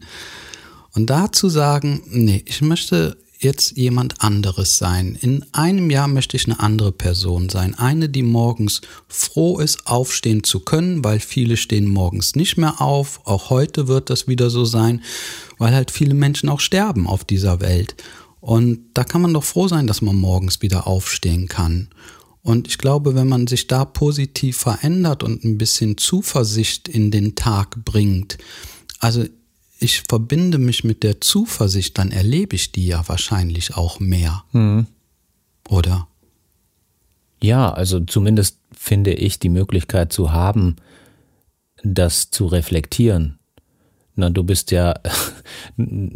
Und 0.94 1.10
dazu 1.10 1.48
sagen, 1.48 2.02
nee, 2.06 2.42
ich 2.46 2.60
möchte 2.60 3.16
jetzt 3.42 3.76
jemand 3.76 4.22
anderes 4.22 4.78
sein. 4.78 5.18
In 5.20 5.44
einem 5.52 5.90
Jahr 5.90 6.06
möchte 6.06 6.36
ich 6.36 6.46
eine 6.46 6.60
andere 6.60 6.92
Person 6.92 7.48
sein. 7.48 7.74
Eine, 7.74 8.08
die 8.08 8.22
morgens 8.22 8.80
froh 9.08 9.58
ist, 9.58 9.86
aufstehen 9.86 10.44
zu 10.44 10.60
können, 10.60 11.02
weil 11.04 11.18
viele 11.18 11.56
stehen 11.56 11.88
morgens 11.88 12.36
nicht 12.36 12.56
mehr 12.56 12.80
auf. 12.80 13.20
Auch 13.24 13.50
heute 13.50 13.88
wird 13.88 14.10
das 14.10 14.28
wieder 14.28 14.48
so 14.48 14.64
sein, 14.64 15.02
weil 15.58 15.74
halt 15.74 15.90
viele 15.90 16.14
Menschen 16.14 16.48
auch 16.48 16.60
sterben 16.60 17.06
auf 17.06 17.24
dieser 17.24 17.60
Welt. 17.60 17.96
Und 18.40 18.80
da 18.94 19.04
kann 19.04 19.22
man 19.22 19.34
doch 19.34 19.44
froh 19.44 19.68
sein, 19.68 19.86
dass 19.86 20.02
man 20.02 20.16
morgens 20.16 20.62
wieder 20.62 20.86
aufstehen 20.86 21.48
kann. 21.48 21.88
Und 22.42 22.66
ich 22.66 22.78
glaube, 22.78 23.14
wenn 23.14 23.28
man 23.28 23.46
sich 23.46 23.68
da 23.68 23.84
positiv 23.84 24.56
verändert 24.58 25.22
und 25.22 25.44
ein 25.44 25.58
bisschen 25.58 25.96
Zuversicht 25.96 26.88
in 26.88 27.12
den 27.12 27.36
Tag 27.36 27.84
bringt, 27.84 28.38
also 28.98 29.24
ich 29.82 30.02
verbinde 30.08 30.58
mich 30.58 30.84
mit 30.84 31.02
der 31.02 31.20
Zuversicht, 31.20 31.98
dann 31.98 32.10
erlebe 32.10 32.56
ich 32.56 32.72
die 32.72 32.86
ja 32.86 33.06
wahrscheinlich 33.08 33.76
auch 33.76 34.00
mehr. 34.00 34.44
Mhm. 34.52 34.86
Oder? 35.68 36.08
Ja, 37.40 37.72
also 37.72 38.00
zumindest 38.00 38.58
finde 38.76 39.12
ich 39.12 39.38
die 39.38 39.48
Möglichkeit 39.48 40.12
zu 40.12 40.32
haben, 40.32 40.76
das 41.82 42.30
zu 42.30 42.46
reflektieren. 42.46 43.38
Na, 44.14 44.30
du 44.30 44.44
bist 44.44 44.70
ja 44.70 44.94
in 45.76 46.14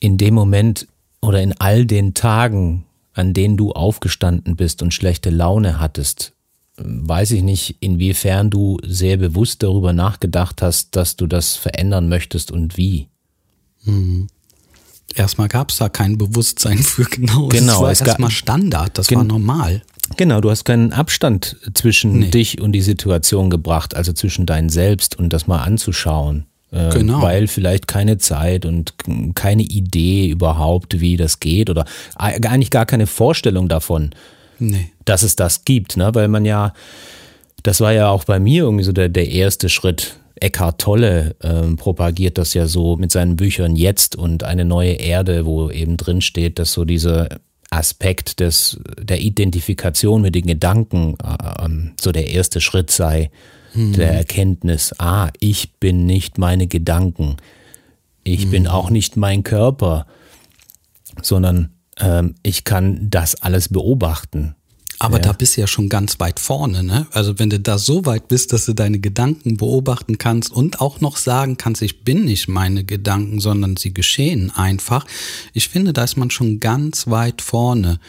dem 0.00 0.34
Moment 0.34 0.88
oder 1.20 1.42
in 1.42 1.52
all 1.58 1.86
den 1.86 2.14
Tagen, 2.14 2.86
an 3.12 3.34
denen 3.34 3.56
du 3.56 3.72
aufgestanden 3.72 4.56
bist 4.56 4.82
und 4.82 4.92
schlechte 4.92 5.30
Laune 5.30 5.80
hattest, 5.80 6.35
weiß 6.78 7.32
ich 7.32 7.42
nicht, 7.42 7.76
inwiefern 7.80 8.50
du 8.50 8.78
sehr 8.84 9.16
bewusst 9.16 9.62
darüber 9.62 9.92
nachgedacht 9.92 10.62
hast, 10.62 10.94
dass 10.96 11.16
du 11.16 11.26
das 11.26 11.56
verändern 11.56 12.08
möchtest 12.08 12.50
und 12.50 12.76
wie. 12.76 13.08
Mhm. 13.84 14.28
Erstmal 15.14 15.48
gab 15.48 15.70
es 15.70 15.78
da 15.78 15.88
kein 15.88 16.18
Bewusstsein 16.18 16.78
für 16.78 17.04
genau. 17.10 17.48
Genau, 17.48 17.86
das 17.86 18.00
war 18.00 18.06
erstmal 18.08 18.30
Standard, 18.30 18.98
das 18.98 19.10
war 19.10 19.24
normal. 19.24 19.82
Genau, 20.16 20.40
du 20.40 20.50
hast 20.50 20.64
keinen 20.64 20.92
Abstand 20.92 21.56
zwischen 21.74 22.20
nee. 22.20 22.30
dich 22.30 22.60
und 22.60 22.72
die 22.72 22.82
Situation 22.82 23.50
gebracht, 23.50 23.96
also 23.96 24.12
zwischen 24.12 24.46
dein 24.46 24.68
Selbst 24.68 25.18
und 25.18 25.32
das 25.32 25.46
mal 25.46 25.62
anzuschauen. 25.62 26.46
Äh, 26.70 26.90
genau. 26.90 27.22
Weil 27.22 27.48
vielleicht 27.48 27.88
keine 27.88 28.18
Zeit 28.18 28.66
und 28.66 28.94
keine 29.34 29.62
Idee 29.62 30.28
überhaupt, 30.28 31.00
wie 31.00 31.16
das 31.16 31.40
geht 31.40 31.70
oder 31.70 31.86
eigentlich 32.16 32.70
gar 32.70 32.86
keine 32.86 33.06
Vorstellung 33.06 33.68
davon, 33.68 34.10
nee. 34.58 34.90
dass 35.04 35.22
es 35.22 35.36
das 35.36 35.64
gibt, 35.64 35.96
ne? 35.96 36.14
weil 36.14 36.28
man 36.28 36.44
ja, 36.44 36.72
das 37.62 37.80
war 37.80 37.92
ja 37.92 38.08
auch 38.08 38.24
bei 38.24 38.38
mir 38.38 38.64
irgendwie 38.64 38.84
so 38.84 38.92
der, 38.92 39.08
der 39.08 39.28
erste 39.28 39.68
Schritt. 39.68 40.18
Eckhart 40.38 40.80
Tolle 40.80 41.34
ähm, 41.42 41.76
propagiert 41.76 42.36
das 42.36 42.52
ja 42.52 42.66
so 42.66 42.96
mit 42.96 43.10
seinen 43.10 43.36
Büchern 43.36 43.74
jetzt 43.74 44.16
und 44.16 44.44
eine 44.44 44.66
neue 44.66 44.92
Erde, 44.92 45.46
wo 45.46 45.70
eben 45.70 45.96
drin 45.96 46.20
steht, 46.20 46.58
dass 46.58 46.72
so 46.72 46.84
dieser 46.84 47.28
Aspekt 47.70 48.40
des, 48.40 48.78
der 49.00 49.20
Identifikation 49.20 50.22
mit 50.22 50.34
den 50.34 50.46
Gedanken 50.46 51.16
äh, 51.22 51.64
ähm, 51.64 51.92
so 51.98 52.12
der 52.12 52.28
erste 52.28 52.60
Schritt 52.60 52.90
sei, 52.90 53.30
hm. 53.72 53.94
der 53.94 54.12
Erkenntnis, 54.12 54.94
ah, 54.98 55.30
ich 55.40 55.72
bin 55.74 56.06
nicht 56.06 56.38
meine 56.38 56.66
Gedanken, 56.66 57.36
ich 58.24 58.42
hm. 58.42 58.50
bin 58.50 58.66
auch 58.66 58.90
nicht 58.90 59.16
mein 59.16 59.42
Körper, 59.42 60.06
sondern 61.22 61.70
ähm, 61.98 62.34
ich 62.42 62.64
kann 62.64 63.08
das 63.10 63.34
alles 63.42 63.68
beobachten. 63.68 64.54
Aber 64.98 65.18
Ja. 65.18 65.24
da 65.24 65.32
bist 65.32 65.56
du 65.56 65.60
ja 65.60 65.66
schon 65.66 65.90
ganz 65.90 66.20
weit 66.20 66.40
vorne, 66.40 66.82
ne? 66.82 67.06
Also 67.10 67.38
wenn 67.38 67.50
du 67.50 67.60
da 67.60 67.76
so 67.76 68.06
weit 68.06 68.28
bist, 68.28 68.54
dass 68.54 68.64
du 68.64 68.72
deine 68.72 68.98
Gedanken 68.98 69.58
beobachten 69.58 70.16
kannst 70.16 70.50
und 70.50 70.80
auch 70.80 71.02
noch 71.02 71.18
sagen 71.18 71.58
kannst, 71.58 71.82
ich 71.82 72.02
bin 72.02 72.24
nicht 72.24 72.48
meine 72.48 72.82
Gedanken, 72.82 73.40
sondern 73.40 73.76
sie 73.76 73.92
geschehen 73.92 74.50
einfach. 74.54 75.04
Ich 75.52 75.68
finde, 75.68 75.92
da 75.92 76.04
ist 76.04 76.16
man 76.16 76.30
schon 76.30 76.60
ganz 76.60 77.08
weit 77.08 77.42
vorne. 77.42 78.00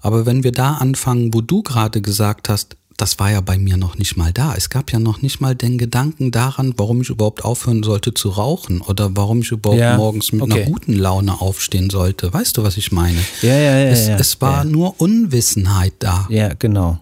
Aber 0.00 0.26
wenn 0.26 0.44
wir 0.44 0.52
da 0.52 0.74
anfangen, 0.74 1.34
wo 1.34 1.40
du 1.40 1.62
gerade 1.64 2.00
gesagt 2.00 2.48
hast, 2.48 2.76
das 2.98 3.20
war 3.20 3.30
ja 3.30 3.40
bei 3.40 3.58
mir 3.58 3.76
noch 3.76 3.96
nicht 3.96 4.16
mal 4.16 4.32
da. 4.32 4.54
Es 4.56 4.70
gab 4.70 4.92
ja 4.92 4.98
noch 4.98 5.22
nicht 5.22 5.40
mal 5.40 5.54
den 5.54 5.78
Gedanken 5.78 6.32
daran, 6.32 6.74
warum 6.76 7.00
ich 7.00 7.10
überhaupt 7.10 7.44
aufhören 7.44 7.84
sollte 7.84 8.12
zu 8.12 8.28
rauchen 8.28 8.80
oder 8.80 9.16
warum 9.16 9.40
ich 9.40 9.52
überhaupt 9.52 9.80
Ja, 9.80 9.96
morgens 9.96 10.32
mit 10.32 10.42
okay. 10.42 10.62
einer 10.62 10.64
guten 10.64 10.94
Laune 10.94 11.40
aufstehen 11.40 11.90
sollte. 11.90 12.32
Weißt 12.32 12.56
du, 12.56 12.64
was 12.64 12.76
ich 12.76 12.90
meine? 12.90 13.18
Ja, 13.40 13.56
ja, 13.56 13.78
ja. 13.78 13.90
es, 13.90 14.08
ja, 14.08 14.16
es 14.16 14.40
war 14.40 14.64
ja. 14.64 14.70
nur 14.70 15.00
Unwissenheit 15.00 15.94
da. 16.00 16.26
Ja, 16.28 16.52
genau. 16.54 16.98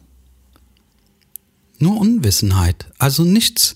Nur 1.78 1.98
Unwissenheit. 1.98 2.86
Also 2.98 3.24
nichts. 3.24 3.74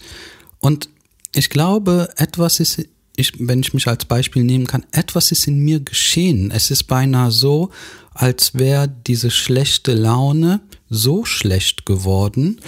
Und 0.58 0.90
ich 1.34 1.48
glaube, 1.48 2.10
etwas 2.16 2.60
ist, 2.60 2.86
ich, 3.16 3.32
wenn 3.38 3.60
ich 3.60 3.72
mich 3.72 3.88
als 3.88 4.04
Beispiel 4.04 4.44
nehmen 4.44 4.66
kann, 4.66 4.84
etwas 4.92 5.32
ist 5.32 5.46
in 5.46 5.58
mir 5.60 5.80
geschehen. 5.80 6.50
Es 6.50 6.70
ist 6.70 6.84
beinahe 6.84 7.30
so, 7.30 7.70
als 8.12 8.54
wäre 8.54 8.88
diese 9.06 9.30
schlechte 9.30 9.94
Laune 9.94 10.60
so 10.88 11.24
schlecht 11.24 11.86
geworden, 11.86 12.60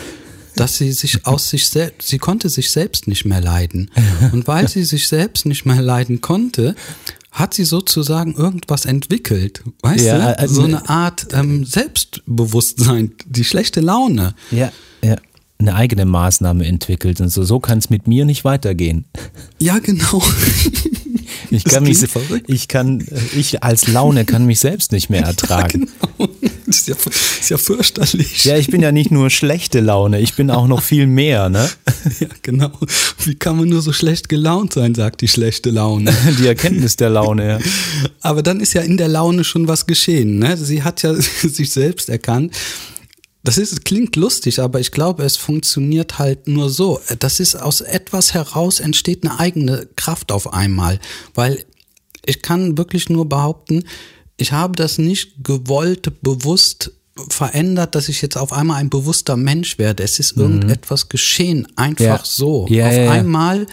dass 0.57 0.76
sie 0.78 0.92
sich 0.92 1.26
aus 1.26 1.48
sich 1.50 1.66
selbst, 1.68 2.09
sie 2.09 2.18
konnte 2.18 2.48
sich 2.48 2.70
selbst 2.70 3.09
nicht 3.09 3.24
mehr 3.24 3.40
leiden. 3.40 3.90
Und 4.33 4.46
weil 4.46 4.68
sie 4.68 4.85
sich 4.85 5.09
selbst 5.09 5.46
nicht 5.46 5.64
mehr 5.64 5.81
leiden 5.83 6.20
konnte, 6.20 6.74
hat 7.31 7.55
sie 7.55 7.64
sozusagen 7.64 8.35
irgendwas 8.35 8.85
entwickelt. 8.85 9.62
Weißt 9.81 10.05
Ja, 10.05 10.18
du? 10.33 10.38
also- 10.38 10.55
So 10.57 10.62
eine 10.64 10.88
Art 10.88 11.28
ähm, 11.33 11.64
Selbstbewusstsein, 11.64 13.12
die 13.26 13.44
schlechte 13.44 13.81
Laune. 13.81 14.35
Ja, 14.50 14.70
ja. 15.02 15.16
Eine 15.59 15.74
eigene 15.76 16.05
Maßnahme 16.07 16.66
entwickelt 16.66 17.20
und 17.20 17.28
so, 17.28 17.44
so 17.44 17.61
kann 17.61 17.78
es 17.78 17.88
mit 17.88 18.07
mir 18.09 18.24
nicht 18.24 18.44
weitergehen. 18.44 19.05
Ja, 19.61 19.78
genau. 19.78 20.20
Ich 21.50 21.64
Das 21.64 21.74
kann 21.74 21.85
mich, 21.85 21.98
verrückt. 21.98 22.44
ich 22.48 22.68
kann, 22.68 23.04
ich 23.37 23.62
als 23.62 23.88
Laune 23.88 24.24
kann 24.24 24.46
mich 24.46 24.61
selbst 24.61 24.92
nicht 24.92 25.11
mehr 25.11 25.22
ertragen. 25.26 25.88
genau. 26.18 26.30
Das 26.66 26.78
ist 26.78 26.88
ja, 26.88 26.94
ist 27.40 27.50
ja 27.50 27.58
fürchterlich. 27.58 28.44
Ja, 28.44 28.56
ich 28.56 28.68
bin 28.68 28.80
ja 28.80 28.92
nicht 28.92 29.11
nur 29.11 29.28
schlechte 29.30 29.80
Laune, 29.80 30.20
ich 30.20 30.35
bin 30.35 30.50
auch 30.50 30.66
noch 30.66 30.82
viel 30.82 31.06
mehr, 31.06 31.48
ne? 31.48 31.68
Ja, 32.20 32.28
genau. 32.42 32.70
Wie 33.24 33.35
kann 33.35 33.56
man 33.56 33.68
nur 33.68 33.82
so 33.82 33.92
schlecht 33.92 34.28
gelaunt 34.28 34.72
sein, 34.72 34.94
sagt 34.94 35.20
die 35.20 35.28
schlechte 35.28 35.70
Laune. 35.70 36.12
Die 36.38 36.46
Erkenntnis 36.46 36.96
der 36.96 37.11
Laune, 37.11 37.48
ja. 37.48 37.58
Aber 38.20 38.42
dann 38.42 38.61
ist 38.61 38.72
ja 38.74 38.82
in 38.82 38.96
der 38.96 39.08
Laune 39.08 39.44
schon 39.44 39.68
was 39.68 39.87
geschehen. 39.87 40.38
Ne? 40.38 40.56
Sie 40.56 40.82
hat 40.82 41.02
ja 41.02 41.14
sich 41.14 41.70
selbst 41.70 42.08
erkannt. 42.08 42.54
Das 43.44 43.59
ist, 43.59 43.85
klingt 43.85 44.14
lustig, 44.16 44.61
aber 44.61 44.78
ich 44.78 44.92
glaube, 44.92 45.24
es 45.24 45.37
funktioniert 45.37 46.18
halt 46.18 46.46
nur 46.46 46.70
so. 46.70 47.00
Das 47.18 47.40
ist 47.40 47.57
aus 47.57 47.81
etwas 47.81 48.35
heraus 48.35 48.78
entsteht 48.78 49.24
eine 49.24 49.38
eigene 49.40 49.88
Kraft 49.96 50.31
auf 50.31 50.52
einmal. 50.52 51.00
Weil 51.35 51.64
ich 52.24 52.40
kann 52.42 52.78
wirklich 52.78 53.09
nur 53.09 53.28
behaupten, 53.28 53.85
ich 54.37 54.52
habe 54.52 54.76
das 54.76 54.98
nicht 54.98 55.44
gewollt, 55.44 56.22
bewusst 56.22 56.92
verändert, 57.28 57.94
dass 57.94 58.09
ich 58.09 58.22
jetzt 58.22 58.37
auf 58.37 58.52
einmal 58.52 58.78
ein 58.78 58.90
bewusster 58.90 59.37
Mensch 59.37 59.78
werde. 59.78 60.02
Es 60.02 60.18
ist 60.18 60.37
irgendetwas 60.37 61.09
geschehen, 61.09 61.66
einfach 61.76 62.05
Ja. 62.05 62.20
so. 62.24 62.66
Ja, 62.70 62.87
auf 62.87 62.92
ja, 62.94 63.02
ja. 63.02 63.11
einmal 63.11 63.66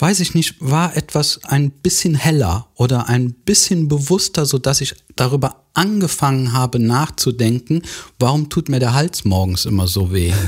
weiß 0.00 0.20
ich 0.20 0.34
nicht, 0.34 0.56
war 0.60 0.96
etwas 0.96 1.44
ein 1.44 1.70
bisschen 1.70 2.14
heller 2.14 2.68
oder 2.74 3.08
ein 3.08 3.32
bisschen 3.32 3.88
bewusster, 3.88 4.46
so 4.46 4.58
dass 4.58 4.80
ich 4.80 4.94
darüber 5.16 5.64
angefangen 5.74 6.52
habe 6.52 6.78
nachzudenken, 6.78 7.82
warum 8.18 8.48
tut 8.48 8.68
mir 8.68 8.80
der 8.80 8.94
Hals 8.94 9.24
morgens 9.24 9.66
immer 9.66 9.86
so 9.86 10.12
weh? 10.12 10.32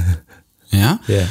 Ja? 0.75 1.01
Ja. 1.07 1.29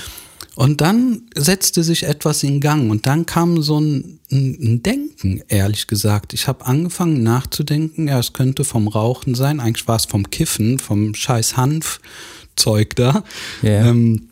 Und 0.54 0.82
dann 0.82 1.24
setzte 1.36 1.84
sich 1.84 2.04
etwas 2.04 2.44
in 2.44 2.60
Gang 2.60 2.92
und 2.92 3.08
dann 3.08 3.26
kam 3.26 3.64
so 3.64 3.80
ein, 3.80 4.20
ein 4.32 4.84
Denken, 4.84 5.42
ehrlich 5.48 5.88
gesagt. 5.88 6.34
Ich 6.34 6.48
habe 6.48 6.66
angefangen 6.68 7.24
nachzudenken, 7.24 8.08
ja, 8.08 8.20
es 8.20 8.34
könnte 8.34 8.64
vom 8.64 8.88
Rauchen 8.88 9.34
sein, 9.34 9.60
eigentlich 9.60 9.88
war 9.88 9.96
es 9.96 10.06
vom 10.06 10.30
Kiffen, 10.30 10.78
vom 10.78 11.16
scheiß 11.16 11.58
Hanfzeug 11.58 12.96
da. 12.96 13.24
Ja. 13.64 13.88
Ähm, 13.88 14.30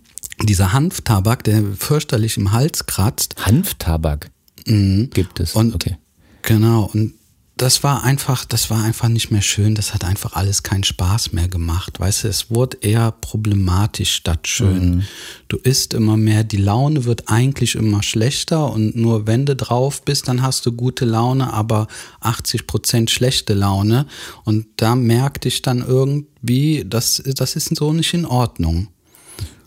dieser 0.48 0.74
Hanftabak, 0.74 1.44
der 1.44 1.64
fürchterlich 1.78 2.38
im 2.38 2.52
Hals 2.52 2.86
kratzt. 2.86 3.36
Hanftabak 3.46 4.32
gibt 4.66 5.40
es. 5.40 5.56
Mhm. 5.56 5.60
Und 5.60 5.76
okay. 5.76 5.98
genau, 6.42 6.90
und 6.94 7.14
das 7.60 7.84
war 7.84 8.04
einfach, 8.04 8.46
das 8.46 8.70
war 8.70 8.84
einfach 8.84 9.10
nicht 9.10 9.32
mehr 9.32 9.42
schön, 9.42 9.76
das 9.76 9.94
hat 9.94 10.06
einfach 10.06 10.34
alles 10.34 10.64
keinen 10.64 10.86
Spaß 10.86 11.34
mehr 11.34 11.50
gemacht. 11.50 12.00
Weißt 12.00 12.24
du, 12.24 12.30
es 12.30 12.50
wurde 12.50 12.78
eher 12.80 13.12
problematisch 13.12 14.14
statt 14.14 14.48
schön. 14.48 15.04
Du 15.50 15.58
isst 15.58 15.94
immer 15.94 16.16
mehr, 16.16 16.46
die 16.46 16.58
Laune 16.58 17.04
wird 17.04 17.28
eigentlich 17.28 17.76
immer 17.76 18.02
schlechter 18.02 18.72
und 18.72 18.96
nur 18.96 19.28
wenn 19.28 19.46
du 19.46 19.58
drauf 19.58 20.04
bist, 20.04 20.30
dann 20.30 20.42
hast 20.42 20.66
du 20.66 20.72
gute 20.72 21.04
Laune, 21.04 21.52
aber 21.52 21.88
80 22.22 22.66
Prozent 22.66 23.12
schlechte 23.12 23.54
Laune. 23.54 24.06
Und 24.46 24.68
da 24.78 24.96
merkte 24.96 25.50
ich 25.50 25.62
dann 25.62 25.86
irgendwie, 25.86 26.86
das, 26.88 27.22
das 27.26 27.58
ist 27.58 27.76
so 27.76 27.92
nicht 27.92 28.14
in 28.14 28.26
Ordnung. 28.26 28.88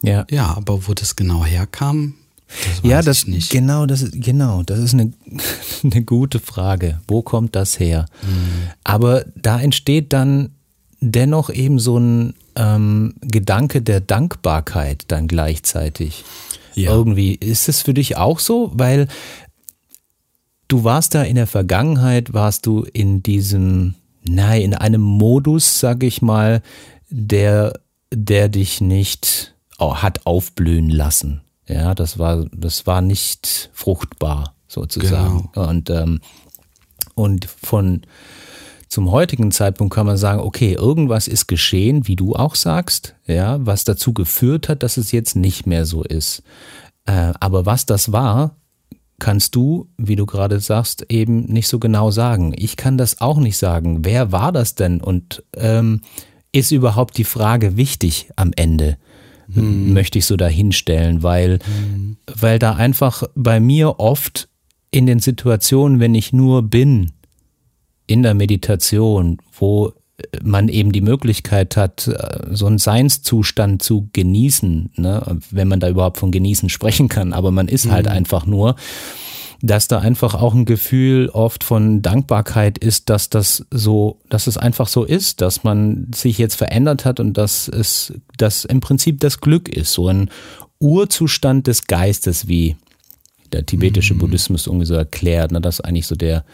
Ja. 0.03 0.27
Ja, 0.31 0.55
aber 0.57 0.87
wo 0.87 0.95
das 0.95 1.17
genau 1.17 1.45
herkam, 1.45 2.15
das 2.49 2.81
Ja, 2.83 3.03
das 3.03 3.19
ich 3.21 3.27
nicht. 3.29 3.51
genau, 3.51 3.87
das 3.87 4.03
ist 4.03 4.21
genau, 4.21 4.63
das 4.63 4.79
ist 4.79 4.95
eine, 4.95 5.13
eine 5.83 6.03
gute 6.05 6.39
Frage. 6.39 7.01
Wo 7.09 7.23
kommt 7.23 7.57
das 7.57 7.79
her? 7.81 8.07
Mhm. 8.23 8.71
Aber 8.85 9.25
da 9.37 9.61
entsteht 9.61 10.13
dann 10.13 10.51
dennoch 11.01 11.51
eben 11.51 11.79
so 11.79 11.99
ein 11.99 12.35
ähm, 12.55 13.15
Gedanke 13.23 13.83
der 13.83 14.01
Dankbarkeit 14.01 15.05
dann 15.09 15.27
gleichzeitig. 15.29 16.25
Ja. 16.75 16.91
Irgendwie 16.93 17.35
ist 17.35 17.69
es 17.69 17.83
für 17.83 17.95
dich 17.95 18.17
auch 18.17 18.39
so, 18.39 18.71
weil 18.75 19.09
du 20.69 20.85
warst 20.85 21.15
da 21.15 21.23
in 21.23 21.37
der 21.37 21.47
Vergangenheit, 21.47 22.33
warst 22.33 22.67
du 22.67 22.83
in 22.93 23.23
diesem, 23.23 23.95
nein, 24.25 24.63
in 24.63 24.75
einem 24.75 25.03
Modus, 25.03 25.81
sag 25.81 26.03
ich 26.03 26.23
mal, 26.23 26.63
der, 27.11 27.75
der 28.11 28.49
dich 28.49 28.81
nicht 28.81 29.52
hat 29.91 30.27
aufblühen 30.27 30.91
lassen. 30.91 31.43
Ja, 31.69 31.95
das 31.95 32.19
war, 32.19 32.47
das 32.53 32.87
war 32.87 33.01
nicht 33.01 33.71
fruchtbar 33.73 34.55
sozusagen. 34.69 35.51
Und, 35.55 35.91
ähm, 35.91 36.21
und 37.15 37.45
von 37.45 38.03
zum 38.89 39.11
heutigen 39.11 39.51
Zeitpunkt 39.53 39.95
kann 39.95 40.07
man 40.07 40.19
sagen, 40.19 40.41
okay, 40.41 40.75
irgendwas 40.75 41.27
ist 41.27 41.47
geschehen, 41.47 42.07
wie 42.07 42.17
du 42.17 42.35
auch 42.35 42.55
sagst, 42.55 43.15
ja, 43.27 43.65
was 43.65 43.85
dazu 43.85 44.13
geführt 44.13 44.69
hat, 44.69 44.83
dass 44.83 44.99
es 44.99 45.13
jetzt 45.13 45.35
nicht 45.35 45.67
mehr 45.67 45.87
so 45.87 46.03
ist. 46.03 46.43
Äh, 47.07 47.33
aber 47.41 47.65
was 47.65 47.87
das 47.87 48.13
war, 48.13 48.57
kannst 49.19 49.55
du, 49.55 49.89
wie 49.97 50.17
du 50.17 50.27
gerade 50.27 50.61
sagst, 50.61 51.07
eben 51.09 51.45
nicht 51.45 51.69
so 51.69 51.79
genau 51.79 52.11
sagen. 52.11 52.53
Ich 52.57 52.77
kann 52.77 52.99
das 52.99 53.21
auch 53.21 53.39
nicht 53.39 53.57
sagen. 53.57 54.05
Wer 54.05 54.33
war 54.33 54.53
das 54.53 54.75
denn? 54.75 55.01
Und 55.01 55.43
ähm, 55.57 56.03
ist 56.53 56.71
überhaupt 56.71 57.17
die 57.17 57.25
Frage 57.25 57.77
wichtig 57.77 58.31
am 58.37 58.51
Ende? 58.55 58.99
Möchte 59.55 60.19
ich 60.19 60.27
so 60.27 60.37
dahinstellen, 60.37 61.23
weil, 61.23 61.59
weil 62.27 62.59
da 62.59 62.75
einfach 62.75 63.25
bei 63.35 63.61
mir 63.61 64.01
oft 64.01 64.49
in 64.91 65.07
den 65.07 65.19
Situationen, 65.19 66.01
wenn 66.01 66.15
ich 66.15 66.33
nur 66.33 66.63
bin, 66.63 67.13
in 68.07 68.23
der 68.23 68.35
Meditation, 68.35 69.39
wo 69.59 69.93
man 70.43 70.69
eben 70.69 70.93
die 70.93 71.01
Möglichkeit 71.01 71.77
hat, 71.77 72.07
äh, 72.07 72.47
so 72.51 72.67
einen 72.67 72.79
Seinszustand 72.79 73.83
zu 73.83 74.09
genießen, 74.13 74.91
ne? 74.97 75.39
wenn 75.51 75.69
man 75.69 75.81
da 75.81 75.89
überhaupt 75.89 76.19
von 76.19 76.31
genießen 76.31 76.69
sprechen 76.69 77.09
kann, 77.09 77.33
aber 77.33 77.51
man 77.51 77.69
ist 77.69 77.91
halt 77.91 78.09
einfach 78.09 78.47
nur, 78.47 78.77
dass 79.63 79.87
da 79.87 80.01
einfach 80.01 80.35
auch 80.35 80.55
ein 80.55 80.65
Gefühl 80.65 81.29
oft 81.29 81.63
von 81.63 82.03
Dankbarkeit 82.03 82.79
ist, 82.79 83.09
dass 83.09 83.31
das 83.31 83.65
so, 83.71 84.19
dass 84.29 84.49
es 84.49 84.59
einfach 84.59 84.89
so 84.89 85.05
ist, 85.05 85.41
dass 85.41 85.63
man 85.63 86.09
sich 86.13 86.37
jetzt 86.39 86.57
verändert 86.57 87.05
hat 87.05 87.21
und 87.21 87.39
dass 87.39 87.69
es, 87.69 88.13
dass 88.37 88.65
im 88.65 88.81
Prinzip 88.81 89.21
das 89.21 89.41
Glück 89.41 89.69
ist, 89.69 89.93
so 89.93 90.09
ein 90.09 90.31
Urzustand 90.81 91.69
des 91.69 91.87
Geistes, 91.87 92.49
wie 92.49 92.77
der 93.53 93.65
tibetische 93.65 94.15
Buddhismus 94.15 94.67
irgendwie 94.67 94.87
so 94.87 94.95
erklärt, 94.95 95.53
ne, 95.53 95.61
dass 95.61 95.81
eigentlich 95.81 96.09
so 96.09 96.17
der 96.17 96.45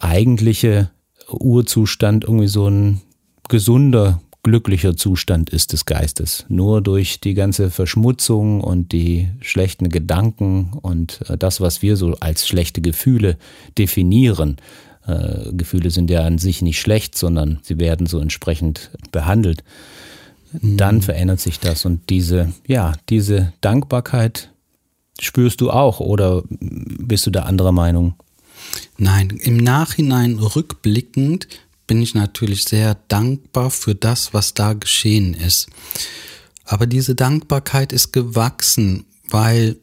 eigentliche 0.00 0.90
Urzustand 1.30 2.24
irgendwie 2.24 2.48
so 2.48 2.68
ein 2.68 3.00
gesunder, 3.48 4.20
glücklicher 4.48 4.96
Zustand 4.96 5.50
ist 5.50 5.74
des 5.74 5.84
Geistes. 5.84 6.46
Nur 6.48 6.80
durch 6.80 7.20
die 7.20 7.34
ganze 7.34 7.70
Verschmutzung 7.70 8.62
und 8.62 8.92
die 8.92 9.28
schlechten 9.42 9.90
Gedanken 9.90 10.72
und 10.80 11.20
äh, 11.28 11.36
das, 11.36 11.60
was 11.60 11.82
wir 11.82 11.96
so 11.96 12.16
als 12.20 12.48
schlechte 12.48 12.80
Gefühle 12.80 13.36
definieren. 13.76 14.56
Äh, 15.06 15.52
Gefühle 15.52 15.90
sind 15.90 16.10
ja 16.10 16.24
an 16.24 16.38
sich 16.38 16.62
nicht 16.62 16.80
schlecht, 16.80 17.16
sondern 17.16 17.58
sie 17.62 17.78
werden 17.78 18.06
so 18.06 18.20
entsprechend 18.20 18.90
behandelt. 19.12 19.64
Dann 20.62 21.02
verändert 21.02 21.40
sich 21.40 21.60
das 21.60 21.84
und 21.84 22.08
diese, 22.08 22.50
ja, 22.66 22.94
diese 23.10 23.52
Dankbarkeit 23.60 24.50
spürst 25.20 25.60
du 25.60 25.70
auch 25.70 26.00
oder 26.00 26.42
bist 26.48 27.26
du 27.26 27.30
da 27.30 27.42
anderer 27.42 27.72
Meinung? 27.72 28.14
Nein, 28.96 29.28
im 29.42 29.58
Nachhinein 29.58 30.38
rückblickend 30.38 31.48
bin 31.88 32.00
ich 32.00 32.14
natürlich 32.14 32.62
sehr 32.62 32.96
dankbar 33.08 33.72
für 33.72 33.96
das, 33.96 34.32
was 34.32 34.54
da 34.54 34.74
geschehen 34.74 35.34
ist. 35.34 35.66
Aber 36.64 36.86
diese 36.86 37.16
Dankbarkeit 37.16 37.92
ist 37.92 38.12
gewachsen, 38.12 39.06
weil 39.28 39.76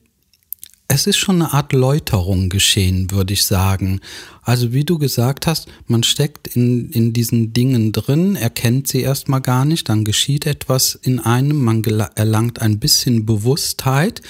es 0.87 1.07
ist 1.07 1.17
schon 1.17 1.41
eine 1.41 1.51
Art 1.51 1.73
Läuterung 1.73 2.49
geschehen, 2.49 3.09
würde 3.09 3.33
ich 3.33 3.43
sagen. 3.43 4.01
Also 4.43 4.71
wie 4.71 4.85
du 4.85 4.99
gesagt 4.99 5.47
hast, 5.47 5.67
man 5.87 6.03
steckt 6.03 6.47
in, 6.47 6.91
in 6.91 7.11
diesen 7.11 7.53
Dingen 7.53 7.91
drin, 7.91 8.35
erkennt 8.35 8.87
sie 8.87 9.01
erstmal 9.01 9.41
gar 9.41 9.65
nicht, 9.65 9.89
dann 9.89 10.05
geschieht 10.05 10.45
etwas 10.45 10.93
in 10.93 11.19
einem, 11.19 11.63
man 11.63 11.83
erlangt 11.83 12.61
ein 12.61 12.79
bisschen 12.79 13.25
Bewusstheit. 13.25 14.21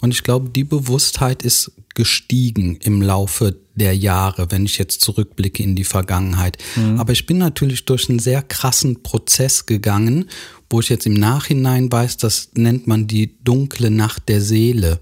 Und 0.00 0.10
ich 0.10 0.24
glaube, 0.24 0.50
die 0.50 0.64
Bewusstheit 0.64 1.44
ist 1.44 1.70
gestiegen 1.94 2.76
im 2.82 3.02
Laufe 3.02 3.56
der 3.74 3.96
Jahre, 3.96 4.50
wenn 4.50 4.66
ich 4.66 4.78
jetzt 4.78 5.00
zurückblicke 5.00 5.62
in 5.62 5.74
die 5.74 5.84
Vergangenheit. 5.84 6.58
Mhm. 6.76 7.00
Aber 7.00 7.12
ich 7.12 7.26
bin 7.26 7.38
natürlich 7.38 7.84
durch 7.84 8.08
einen 8.08 8.18
sehr 8.18 8.42
krassen 8.42 9.02
Prozess 9.02 9.66
gegangen, 9.66 10.28
wo 10.68 10.80
ich 10.80 10.88
jetzt 10.88 11.06
im 11.06 11.14
Nachhinein 11.14 11.90
weiß, 11.90 12.16
das 12.18 12.50
nennt 12.54 12.86
man 12.86 13.06
die 13.06 13.34
dunkle 13.44 13.90
Nacht 13.90 14.28
der 14.28 14.40
Seele. 14.40 15.00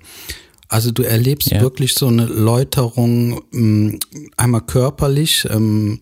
Also 0.68 0.92
du 0.92 1.03
erlebst 1.03 1.50
ja. 1.50 1.61
wirklich 1.61 1.94
so 1.94 2.07
eine 2.07 2.26
Läuterung, 2.26 3.42
ähm, 3.53 3.98
einmal 4.37 4.61
körperlich, 4.61 5.46
ähm, 5.50 6.00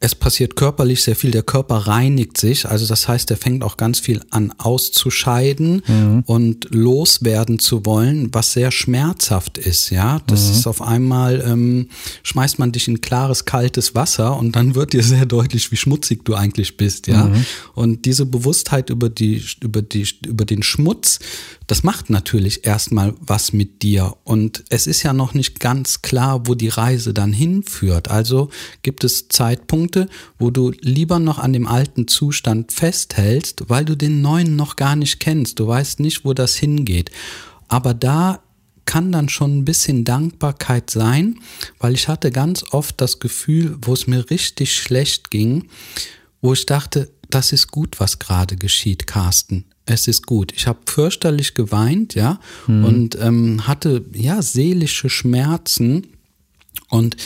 es 0.00 0.14
passiert 0.14 0.54
körperlich 0.54 1.02
sehr 1.02 1.16
viel, 1.16 1.32
der 1.32 1.42
Körper 1.42 1.74
reinigt 1.76 2.38
sich, 2.38 2.66
also 2.66 2.86
das 2.86 3.08
heißt, 3.08 3.30
er 3.32 3.36
fängt 3.36 3.64
auch 3.64 3.76
ganz 3.76 3.98
viel 3.98 4.20
an 4.30 4.52
auszuscheiden 4.56 5.82
mhm. 5.86 6.22
und 6.24 6.68
loswerden 6.70 7.58
zu 7.58 7.84
wollen, 7.84 8.32
was 8.32 8.52
sehr 8.52 8.70
schmerzhaft 8.70 9.58
ist, 9.58 9.90
ja. 9.90 10.20
Das 10.28 10.46
mhm. 10.46 10.52
ist 10.52 10.66
auf 10.68 10.82
einmal, 10.82 11.42
ähm, 11.44 11.88
schmeißt 12.22 12.60
man 12.60 12.70
dich 12.70 12.86
in 12.86 13.00
klares, 13.00 13.44
kaltes 13.44 13.96
Wasser 13.96 14.36
und 14.36 14.54
dann 14.54 14.76
wird 14.76 14.92
dir 14.92 15.02
sehr 15.02 15.26
deutlich, 15.26 15.72
wie 15.72 15.76
schmutzig 15.76 16.24
du 16.24 16.34
eigentlich 16.34 16.76
bist, 16.76 17.08
ja. 17.08 17.24
Mhm. 17.24 17.44
Und 17.74 18.04
diese 18.04 18.24
Bewusstheit 18.24 18.90
über 18.90 19.08
die, 19.08 19.42
über 19.60 19.82
die, 19.82 20.06
über 20.24 20.44
den 20.44 20.62
Schmutz, 20.62 21.18
das 21.68 21.82
macht 21.82 22.08
natürlich 22.08 22.64
erstmal 22.64 23.14
was 23.20 23.52
mit 23.52 23.82
dir. 23.82 24.16
Und 24.24 24.64
es 24.70 24.86
ist 24.86 25.02
ja 25.02 25.12
noch 25.12 25.34
nicht 25.34 25.60
ganz 25.60 26.00
klar, 26.00 26.46
wo 26.46 26.54
die 26.54 26.68
Reise 26.68 27.12
dann 27.12 27.32
hinführt. 27.32 28.08
Also 28.10 28.48
gibt 28.82 29.04
es 29.04 29.28
Zeitpunkte, 29.28 29.87
wo 30.38 30.50
du 30.50 30.72
lieber 30.80 31.18
noch 31.18 31.38
an 31.38 31.52
dem 31.52 31.66
alten 31.66 32.08
Zustand 32.08 32.72
festhältst, 32.72 33.64
weil 33.68 33.84
du 33.84 33.96
den 33.96 34.20
neuen 34.20 34.56
noch 34.56 34.76
gar 34.76 34.96
nicht 34.96 35.20
kennst. 35.20 35.58
Du 35.58 35.66
weißt 35.66 36.00
nicht, 36.00 36.24
wo 36.24 36.34
das 36.34 36.56
hingeht. 36.56 37.10
Aber 37.68 37.94
da 37.94 38.40
kann 38.84 39.12
dann 39.12 39.28
schon 39.28 39.58
ein 39.58 39.64
bisschen 39.64 40.04
Dankbarkeit 40.04 40.90
sein, 40.90 41.40
weil 41.78 41.94
ich 41.94 42.08
hatte 42.08 42.30
ganz 42.30 42.64
oft 42.70 43.00
das 43.00 43.18
Gefühl, 43.18 43.76
wo 43.82 43.92
es 43.92 44.06
mir 44.06 44.30
richtig 44.30 44.74
schlecht 44.74 45.30
ging, 45.30 45.68
wo 46.40 46.54
ich 46.54 46.64
dachte, 46.64 47.10
das 47.28 47.52
ist 47.52 47.70
gut, 47.70 48.00
was 48.00 48.18
gerade 48.18 48.56
geschieht, 48.56 49.06
Carsten 49.06 49.66
es 49.88 50.06
ist 50.06 50.26
gut. 50.26 50.52
Ich 50.54 50.66
habe 50.66 50.78
fürchterlich 50.86 51.54
geweint, 51.54 52.14
ja, 52.14 52.38
mhm. 52.66 52.84
und 52.84 53.18
ähm, 53.20 53.66
hatte 53.66 54.04
ja 54.12 54.42
seelische 54.42 55.08
Schmerzen 55.08 56.06
und 56.88 57.16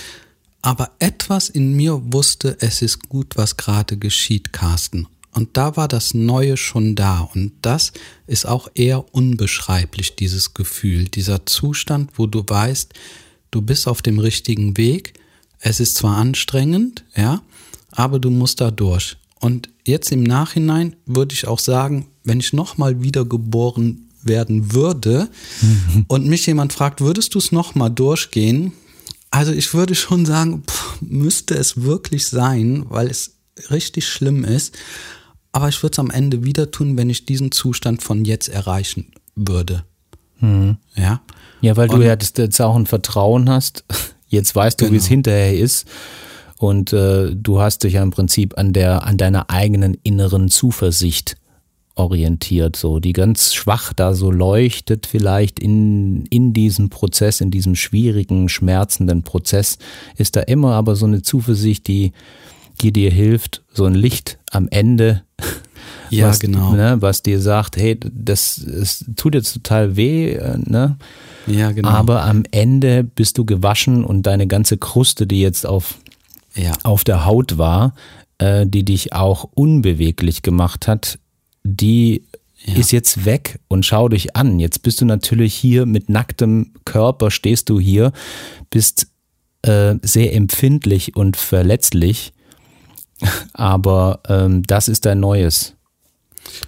aber 0.62 0.92
etwas 1.00 1.48
in 1.48 1.74
mir 1.74 2.00
wusste, 2.12 2.56
es 2.60 2.82
ist 2.82 3.08
gut, 3.08 3.36
was 3.36 3.56
gerade 3.56 3.96
geschieht, 3.96 4.52
Carsten. 4.52 5.08
Und 5.32 5.56
da 5.56 5.76
war 5.76 5.88
das 5.88 6.14
Neue 6.14 6.56
schon 6.56 6.94
da. 6.94 7.20
Und 7.34 7.52
das 7.62 7.92
ist 8.26 8.46
auch 8.46 8.68
eher 8.74 9.14
unbeschreiblich, 9.14 10.14
dieses 10.14 10.54
Gefühl, 10.54 11.06
dieser 11.06 11.46
Zustand, 11.46 12.10
wo 12.16 12.26
du 12.26 12.44
weißt, 12.46 12.92
du 13.50 13.62
bist 13.62 13.88
auf 13.88 14.02
dem 14.02 14.18
richtigen 14.18 14.76
Weg. 14.76 15.14
Es 15.58 15.80
ist 15.80 15.96
zwar 15.96 16.16
anstrengend, 16.16 17.04
ja, 17.16 17.42
aber 17.90 18.18
du 18.18 18.30
musst 18.30 18.60
da 18.60 18.70
durch. 18.70 19.16
Und 19.40 19.70
jetzt 19.84 20.12
im 20.12 20.22
Nachhinein 20.22 20.96
würde 21.06 21.34
ich 21.34 21.48
auch 21.48 21.58
sagen, 21.58 22.06
wenn 22.24 22.40
ich 22.40 22.52
nochmal 22.52 23.02
wiedergeboren 23.02 24.08
werden 24.22 24.72
würde 24.72 25.28
mhm. 25.60 26.04
und 26.06 26.26
mich 26.26 26.46
jemand 26.46 26.72
fragt, 26.72 27.00
würdest 27.00 27.34
du 27.34 27.38
es 27.38 27.50
nochmal 27.50 27.90
durchgehen? 27.90 28.72
Also 29.32 29.50
ich 29.50 29.72
würde 29.72 29.94
schon 29.94 30.26
sagen, 30.26 30.62
pff, 30.68 31.00
müsste 31.00 31.54
es 31.54 31.82
wirklich 31.82 32.26
sein, 32.26 32.84
weil 32.88 33.08
es 33.08 33.38
richtig 33.70 34.06
schlimm 34.06 34.44
ist. 34.44 34.76
Aber 35.52 35.68
ich 35.68 35.82
würde 35.82 35.94
es 35.94 35.98
am 35.98 36.10
Ende 36.10 36.44
wieder 36.44 36.70
tun, 36.70 36.96
wenn 36.96 37.10
ich 37.10 37.24
diesen 37.24 37.50
Zustand 37.50 38.02
von 38.02 38.24
jetzt 38.24 38.48
erreichen 38.48 39.10
würde. 39.34 39.84
Mhm. 40.38 40.76
Ja. 40.94 41.22
Ja, 41.62 41.76
weil 41.76 41.88
du 41.88 41.96
und, 41.96 42.02
ja 42.02 42.14
das, 42.14 42.34
jetzt 42.36 42.60
auch 42.60 42.76
ein 42.76 42.86
Vertrauen 42.86 43.48
hast. 43.48 43.84
Jetzt 44.28 44.56
weißt 44.56 44.80
du, 44.80 44.86
genau. 44.86 44.94
wie 44.94 44.96
es 44.96 45.02
genau. 45.04 45.16
hinterher 45.16 45.58
ist. 45.58 45.86
Und 46.56 46.94
äh, 46.94 47.34
du 47.34 47.60
hast 47.60 47.82
dich 47.82 47.92
ja 47.94 48.02
im 48.02 48.12
Prinzip 48.12 48.56
an 48.56 48.72
der, 48.72 49.06
an 49.06 49.18
deiner 49.18 49.50
eigenen 49.50 49.92
inneren 50.02 50.48
Zuversicht 50.48 51.36
orientiert, 51.94 52.76
so 52.76 52.98
die 53.00 53.12
ganz 53.12 53.54
schwach 53.54 53.92
da 53.92 54.14
so 54.14 54.30
leuchtet 54.30 55.06
vielleicht 55.06 55.58
in, 55.58 56.24
in 56.26 56.52
diesem 56.52 56.88
Prozess, 56.88 57.40
in 57.40 57.50
diesem 57.50 57.74
schwierigen, 57.74 58.48
schmerzenden 58.48 59.22
Prozess, 59.22 59.78
ist 60.16 60.36
da 60.36 60.40
immer 60.40 60.74
aber 60.74 60.96
so 60.96 61.06
eine 61.06 61.22
Zuversicht, 61.22 61.86
die, 61.88 62.12
die 62.80 62.92
dir 62.92 63.10
hilft, 63.10 63.62
so 63.72 63.84
ein 63.84 63.94
Licht 63.94 64.38
am 64.50 64.68
Ende. 64.68 65.22
Ja, 66.10 66.28
was, 66.28 66.40
genau. 66.40 66.72
Ne, 66.72 66.96
was 67.00 67.22
dir 67.22 67.40
sagt, 67.40 67.76
hey, 67.76 67.98
das, 67.98 68.64
das 68.66 69.04
tut 69.16 69.34
jetzt 69.34 69.52
total 69.54 69.96
weh, 69.96 70.32
äh, 70.34 70.58
ne? 70.58 70.96
Ja, 71.46 71.72
genau. 71.72 71.88
Aber 71.88 72.22
am 72.24 72.44
Ende 72.50 73.02
bist 73.02 73.38
du 73.38 73.44
gewaschen 73.44 74.04
und 74.04 74.24
deine 74.24 74.46
ganze 74.46 74.76
Kruste, 74.76 75.26
die 75.26 75.40
jetzt 75.40 75.66
auf, 75.66 75.96
ja. 76.54 76.72
auf 76.82 77.02
der 77.04 77.24
Haut 77.24 77.58
war, 77.58 77.94
äh, 78.38 78.66
die 78.66 78.84
dich 78.84 79.12
auch 79.12 79.48
unbeweglich 79.54 80.42
gemacht 80.42 80.86
hat, 80.86 81.18
die 81.64 82.24
ja. 82.64 82.76
ist 82.76 82.92
jetzt 82.92 83.24
weg 83.24 83.58
und 83.68 83.84
schau 83.84 84.08
dich 84.08 84.36
an. 84.36 84.58
Jetzt 84.58 84.82
bist 84.82 85.00
du 85.00 85.04
natürlich 85.04 85.54
hier 85.54 85.86
mit 85.86 86.08
nacktem 86.08 86.72
Körper, 86.84 87.30
stehst 87.30 87.68
du 87.68 87.80
hier, 87.80 88.12
bist 88.70 89.08
äh, 89.62 89.96
sehr 90.02 90.34
empfindlich 90.34 91.16
und 91.16 91.36
verletzlich, 91.36 92.32
aber 93.52 94.20
ähm, 94.28 94.62
das 94.64 94.88
ist 94.88 95.06
dein 95.06 95.20
neues 95.20 95.74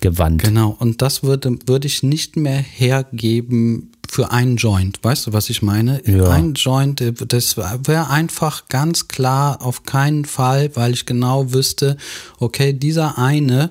Gewand. 0.01 0.43
Genau, 0.43 0.77
und 0.79 1.03
das 1.03 1.23
würde, 1.25 1.59
würde 1.67 1.89
ich 1.89 2.03
nicht 2.03 2.37
mehr 2.37 2.59
hergeben 2.59 3.91
für 4.09 4.31
einen 4.31 4.57
Joint. 4.57 5.01
Weißt 5.03 5.27
du, 5.27 5.33
was 5.33 5.51
ich 5.51 5.63
meine? 5.63 6.01
Ja. 6.09 6.31
Ein 6.31 6.55
Joint, 6.55 7.03
das 7.29 7.57
wäre 7.57 8.09
einfach 8.09 8.69
ganz 8.69 9.09
klar 9.09 9.61
auf 9.63 9.83
keinen 9.83 10.25
Fall, 10.25 10.71
weil 10.77 10.93
ich 10.93 11.07
genau 11.07 11.53
wüsste, 11.53 11.97
okay, 12.39 12.73
dieser 12.73 13.19
eine, 13.19 13.71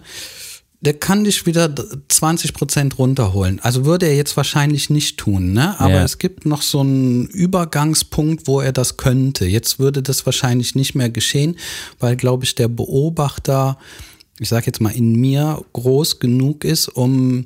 der 0.83 0.93
kann 0.93 1.23
dich 1.23 1.45
wieder 1.45 1.73
20 2.09 2.53
Prozent 2.53 2.99
runterholen. 2.99 3.61
Also 3.61 3.85
würde 3.85 4.05
er 4.05 4.17
jetzt 4.17 4.35
wahrscheinlich 4.35 4.89
nicht 4.89 5.17
tun, 5.17 5.53
ne? 5.53 5.79
Aber 5.79 5.93
ja. 5.93 6.03
es 6.03 6.17
gibt 6.17 6.45
noch 6.45 6.61
so 6.61 6.81
einen 6.81 7.25
Übergangspunkt, 7.27 8.47
wo 8.47 8.59
er 8.59 8.73
das 8.73 8.97
könnte. 8.97 9.45
Jetzt 9.45 9.79
würde 9.79 10.03
das 10.03 10.25
wahrscheinlich 10.25 10.75
nicht 10.75 10.93
mehr 10.93 11.09
geschehen, 11.09 11.55
weil, 11.99 12.17
glaube 12.17 12.43
ich, 12.43 12.55
der 12.55 12.67
Beobachter, 12.67 13.77
ich 14.39 14.49
sage 14.49 14.65
jetzt 14.65 14.81
mal, 14.81 14.89
in 14.89 15.15
mir 15.15 15.63
groß 15.71 16.19
genug 16.19 16.65
ist, 16.65 16.89
um 16.89 17.45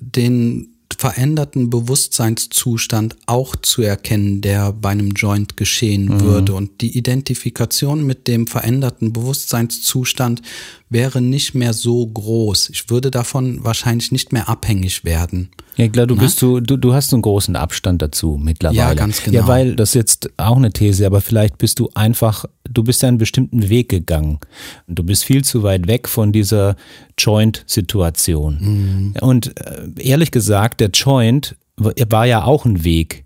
den 0.00 0.74
veränderten 0.96 1.70
Bewusstseinszustand 1.70 3.16
auch 3.26 3.54
zu 3.54 3.82
erkennen, 3.82 4.40
der 4.40 4.72
bei 4.72 4.90
einem 4.90 5.12
Joint 5.12 5.56
geschehen 5.56 6.06
mhm. 6.06 6.20
würde. 6.22 6.54
Und 6.54 6.80
die 6.80 6.98
Identifikation 6.98 8.04
mit 8.04 8.26
dem 8.26 8.48
veränderten 8.48 9.12
Bewusstseinszustand 9.12 10.42
wäre 10.90 11.20
nicht 11.20 11.54
mehr 11.54 11.72
so 11.72 12.06
groß. 12.06 12.70
Ich 12.70 12.90
würde 12.90 13.10
davon 13.10 13.64
wahrscheinlich 13.64 14.12
nicht 14.12 14.32
mehr 14.32 14.48
abhängig 14.48 15.04
werden. 15.04 15.50
Ja, 15.76 15.86
klar, 15.88 16.06
du 16.06 16.16
Na? 16.16 16.22
bist 16.22 16.42
du, 16.42 16.60
du, 16.60 16.76
du 16.76 16.92
hast 16.92 17.12
einen 17.12 17.22
großen 17.22 17.54
Abstand 17.54 18.02
dazu 18.02 18.36
mittlerweile. 18.42 18.78
Ja, 18.78 18.94
ganz 18.94 19.22
genau. 19.22 19.38
Ja, 19.38 19.46
weil 19.46 19.76
das 19.76 19.90
ist 19.90 19.94
jetzt 19.94 20.30
auch 20.36 20.56
eine 20.56 20.72
These, 20.72 21.06
aber 21.06 21.20
vielleicht 21.20 21.58
bist 21.58 21.78
du 21.78 21.88
einfach, 21.94 22.46
du 22.68 22.82
bist 22.82 23.04
einen 23.04 23.18
bestimmten 23.18 23.68
Weg 23.68 23.88
gegangen. 23.88 24.40
Du 24.88 25.04
bist 25.04 25.24
viel 25.24 25.44
zu 25.44 25.62
weit 25.62 25.86
weg 25.86 26.08
von 26.08 26.32
dieser 26.32 26.74
Joint-Situation. 27.16 28.58
Mhm. 28.60 29.14
Und 29.20 29.56
äh, 29.60 29.86
ehrlich 29.98 30.32
gesagt, 30.32 30.80
der 30.80 30.90
Joint 30.90 31.56
war 31.76 32.26
ja 32.26 32.42
auch 32.42 32.64
ein 32.64 32.82
Weg 32.82 33.24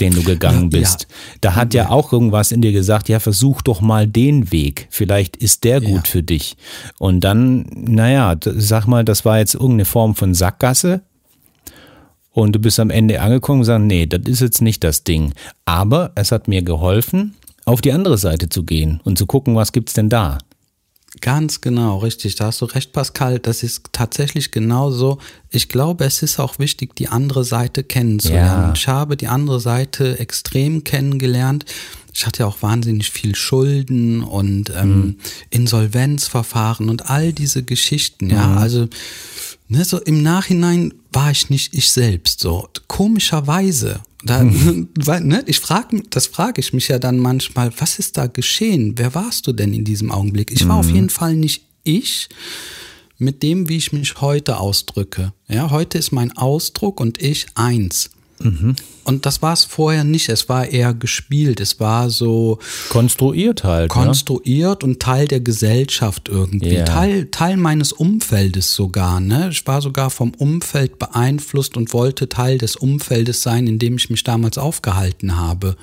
den 0.00 0.14
du 0.14 0.22
gegangen 0.22 0.70
bist. 0.70 1.02
Ja. 1.02 1.16
Da 1.40 1.54
hat 1.54 1.74
ja 1.74 1.90
auch 1.90 2.12
irgendwas 2.12 2.52
in 2.52 2.60
dir 2.60 2.72
gesagt, 2.72 3.08
ja, 3.08 3.20
versuch 3.20 3.62
doch 3.62 3.80
mal 3.80 4.06
den 4.06 4.52
Weg. 4.52 4.86
Vielleicht 4.90 5.36
ist 5.36 5.64
der 5.64 5.80
gut 5.80 6.06
ja. 6.06 6.10
für 6.10 6.22
dich. 6.22 6.56
Und 6.98 7.20
dann, 7.20 7.66
naja, 7.74 8.36
sag 8.44 8.86
mal, 8.86 9.04
das 9.04 9.24
war 9.24 9.38
jetzt 9.38 9.54
irgendeine 9.54 9.84
Form 9.84 10.14
von 10.14 10.34
Sackgasse. 10.34 11.02
Und 12.32 12.52
du 12.52 12.60
bist 12.60 12.78
am 12.78 12.90
Ende 12.90 13.20
angekommen 13.20 13.60
und 13.60 13.64
sagst, 13.64 13.86
nee, 13.86 14.06
das 14.06 14.22
ist 14.26 14.40
jetzt 14.40 14.62
nicht 14.62 14.84
das 14.84 15.02
Ding. 15.02 15.32
Aber 15.64 16.12
es 16.14 16.30
hat 16.30 16.46
mir 16.46 16.62
geholfen, 16.62 17.34
auf 17.64 17.80
die 17.80 17.92
andere 17.92 18.16
Seite 18.16 18.48
zu 18.48 18.62
gehen 18.62 19.00
und 19.04 19.18
zu 19.18 19.26
gucken, 19.26 19.56
was 19.56 19.72
gibt's 19.72 19.92
denn 19.92 20.08
da. 20.08 20.38
Ganz 21.20 21.62
genau, 21.62 21.98
richtig. 21.98 22.36
Da 22.36 22.46
hast 22.46 22.60
du 22.60 22.66
recht, 22.66 22.92
Pascal. 22.92 23.38
Das 23.38 23.62
ist 23.62 23.84
tatsächlich 23.92 24.50
genauso. 24.50 25.18
Ich 25.50 25.68
glaube, 25.68 26.04
es 26.04 26.22
ist 26.22 26.38
auch 26.38 26.58
wichtig, 26.58 26.94
die 26.96 27.08
andere 27.08 27.44
Seite 27.44 27.82
kennenzulernen. 27.82 28.66
Ja. 28.68 28.72
Ich 28.74 28.88
habe 28.88 29.16
die 29.16 29.26
andere 29.26 29.58
Seite 29.58 30.18
extrem 30.18 30.84
kennengelernt. 30.84 31.64
ich 32.12 32.26
hatte 32.26 32.40
ja 32.40 32.46
auch 32.46 32.60
wahnsinnig 32.60 33.10
viel 33.10 33.34
Schulden 33.34 34.22
und 34.22 34.70
ähm, 34.76 34.96
mhm. 34.96 35.16
Insolvenzverfahren 35.48 36.90
und 36.90 37.08
all 37.08 37.32
diese 37.32 37.62
Geschichten, 37.62 38.28
ja. 38.28 38.46
Mhm. 38.46 38.58
Also 38.58 38.88
ne, 39.68 39.84
so 39.84 39.98
im 39.98 40.22
Nachhinein 40.22 40.92
war 41.12 41.30
ich 41.30 41.48
nicht 41.48 41.74
ich 41.74 41.90
selbst. 41.90 42.40
So 42.40 42.68
komischerweise. 42.86 44.02
Da, 44.24 44.42
mhm. 44.42 44.88
weil, 44.98 45.22
ne, 45.22 45.42
ich 45.46 45.60
frage, 45.60 46.02
das 46.10 46.26
frage 46.26 46.60
ich 46.60 46.72
mich 46.72 46.88
ja 46.88 46.98
dann 46.98 47.18
manchmal, 47.18 47.72
was 47.78 47.98
ist 47.98 48.16
da 48.16 48.26
geschehen? 48.26 48.94
Wer 48.96 49.14
warst 49.14 49.46
du 49.46 49.52
denn 49.52 49.72
in 49.72 49.84
diesem 49.84 50.10
Augenblick? 50.10 50.50
Ich 50.50 50.66
war 50.66 50.82
mhm. 50.82 50.88
auf 50.88 50.90
jeden 50.90 51.10
Fall 51.10 51.36
nicht 51.36 51.64
ich 51.84 52.28
mit 53.18 53.42
dem, 53.42 53.68
wie 53.68 53.76
ich 53.76 53.92
mich 53.92 54.20
heute 54.20 54.58
ausdrücke. 54.58 55.32
Ja, 55.48 55.70
heute 55.70 55.98
ist 55.98 56.12
mein 56.12 56.36
Ausdruck 56.36 57.00
und 57.00 57.20
ich 57.20 57.46
eins. 57.54 58.10
Mhm. 58.40 58.76
Und 59.04 59.24
das 59.24 59.40
war 59.40 59.54
es 59.54 59.64
vorher 59.64 60.04
nicht. 60.04 60.28
Es 60.28 60.48
war 60.48 60.66
eher 60.66 60.92
gespielt. 60.92 61.60
Es 61.60 61.80
war 61.80 62.10
so. 62.10 62.58
Konstruiert 62.90 63.64
halt. 63.64 63.84
Ne? 63.84 63.88
Konstruiert 63.88 64.82
ne? 64.82 64.88
und 64.88 65.00
Teil 65.00 65.26
der 65.26 65.40
Gesellschaft 65.40 66.28
irgendwie. 66.28 66.74
Yeah. 66.74 66.84
Teil, 66.84 67.28
Teil 67.30 67.56
meines 67.56 67.92
Umfeldes 67.92 68.74
sogar. 68.74 69.20
Ne? 69.20 69.48
Ich 69.50 69.66
war 69.66 69.80
sogar 69.80 70.10
vom 70.10 70.32
Umfeld 70.34 70.98
beeinflusst 70.98 71.76
und 71.76 71.92
wollte 71.94 72.28
Teil 72.28 72.58
des 72.58 72.76
Umfeldes 72.76 73.42
sein, 73.42 73.66
in 73.66 73.78
dem 73.78 73.96
ich 73.96 74.10
mich 74.10 74.24
damals 74.24 74.58
aufgehalten 74.58 75.36
habe. 75.36 75.76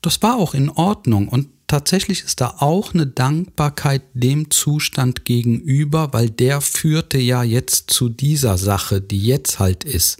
Das 0.00 0.22
war 0.22 0.36
auch 0.36 0.54
in 0.54 0.70
Ordnung. 0.70 1.28
Und 1.28 1.48
tatsächlich 1.66 2.22
ist 2.22 2.40
da 2.40 2.56
auch 2.58 2.94
eine 2.94 3.06
Dankbarkeit 3.06 4.02
dem 4.14 4.50
Zustand 4.50 5.24
gegenüber, 5.24 6.12
weil 6.12 6.30
der 6.30 6.60
führte 6.60 7.18
ja 7.18 7.42
jetzt 7.42 7.90
zu 7.90 8.08
dieser 8.08 8.58
Sache, 8.58 9.00
die 9.00 9.24
jetzt 9.24 9.58
halt 9.58 9.84
ist. 9.84 10.18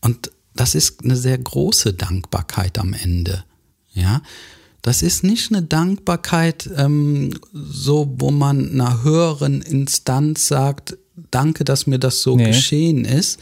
Und 0.00 0.30
das 0.54 0.74
ist 0.74 1.02
eine 1.04 1.16
sehr 1.16 1.38
große 1.38 1.94
Dankbarkeit 1.94 2.78
am 2.78 2.92
Ende. 2.92 3.44
Ja, 3.94 4.22
das 4.82 5.02
ist 5.02 5.22
nicht 5.22 5.52
eine 5.52 5.62
Dankbarkeit, 5.62 6.68
ähm, 6.76 7.30
so 7.52 8.12
wo 8.18 8.30
man 8.30 8.72
einer 8.72 9.04
höheren 9.04 9.62
Instanz 9.62 10.48
sagt, 10.48 10.96
danke, 11.30 11.64
dass 11.64 11.86
mir 11.86 11.98
das 11.98 12.20
so 12.20 12.36
nee. 12.36 12.46
geschehen 12.46 13.04
ist. 13.04 13.38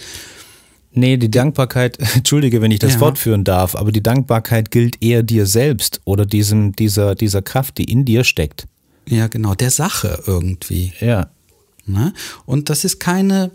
Nee, 0.93 1.17
die 1.17 1.31
Dankbarkeit, 1.31 1.99
entschuldige, 2.15 2.61
wenn 2.61 2.71
ich 2.71 2.81
das 2.81 2.93
ja. 2.93 2.99
fortführen 2.99 3.45
darf, 3.45 3.75
aber 3.75 3.91
die 3.91 4.03
Dankbarkeit 4.03 4.71
gilt 4.71 5.03
eher 5.03 5.23
dir 5.23 5.47
selbst 5.47 6.01
oder 6.05 6.27
diesem, 6.27 6.75
dieser, 6.77 7.15
dieser 7.15 7.43
Kraft, 7.43 7.79
die 7.79 7.85
in 7.85 8.05
dir 8.05 8.25
steckt. 8.25 8.67
Ja, 9.09 9.29
genau, 9.29 9.55
der 9.55 9.71
Sache 9.71 10.23
irgendwie. 10.27 10.93
Ja. 11.01 11.31
Ne? 11.87 12.13
Und 12.45 12.71
das 12.71 12.85
ist 12.85 13.01
keine, 13.01 13.51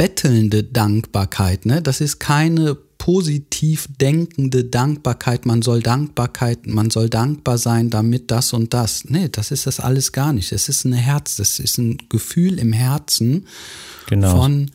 bettelnde 0.00 0.64
Dankbarkeit, 0.64 1.66
ne? 1.66 1.82
Das 1.82 2.00
ist 2.00 2.20
keine 2.20 2.74
positiv 2.96 3.86
denkende 4.00 4.64
Dankbarkeit, 4.64 5.44
man 5.44 5.60
soll 5.60 5.82
Dankbarkeit, 5.82 6.66
man 6.66 6.88
soll 6.88 7.10
dankbar 7.10 7.58
sein, 7.58 7.90
damit 7.90 8.30
das 8.30 8.54
und 8.54 8.72
das. 8.72 9.04
Nee, 9.10 9.28
das 9.30 9.50
ist 9.50 9.66
das 9.66 9.78
alles 9.78 10.12
gar 10.12 10.32
nicht. 10.32 10.52
Es 10.52 10.70
ist 10.70 10.86
ein 10.86 10.94
Herz, 10.94 11.36
das 11.36 11.58
ist 11.58 11.76
ein 11.76 11.98
Gefühl 12.08 12.58
im 12.58 12.72
Herzen 12.72 13.44
genau. 14.06 14.40
von 14.40 14.70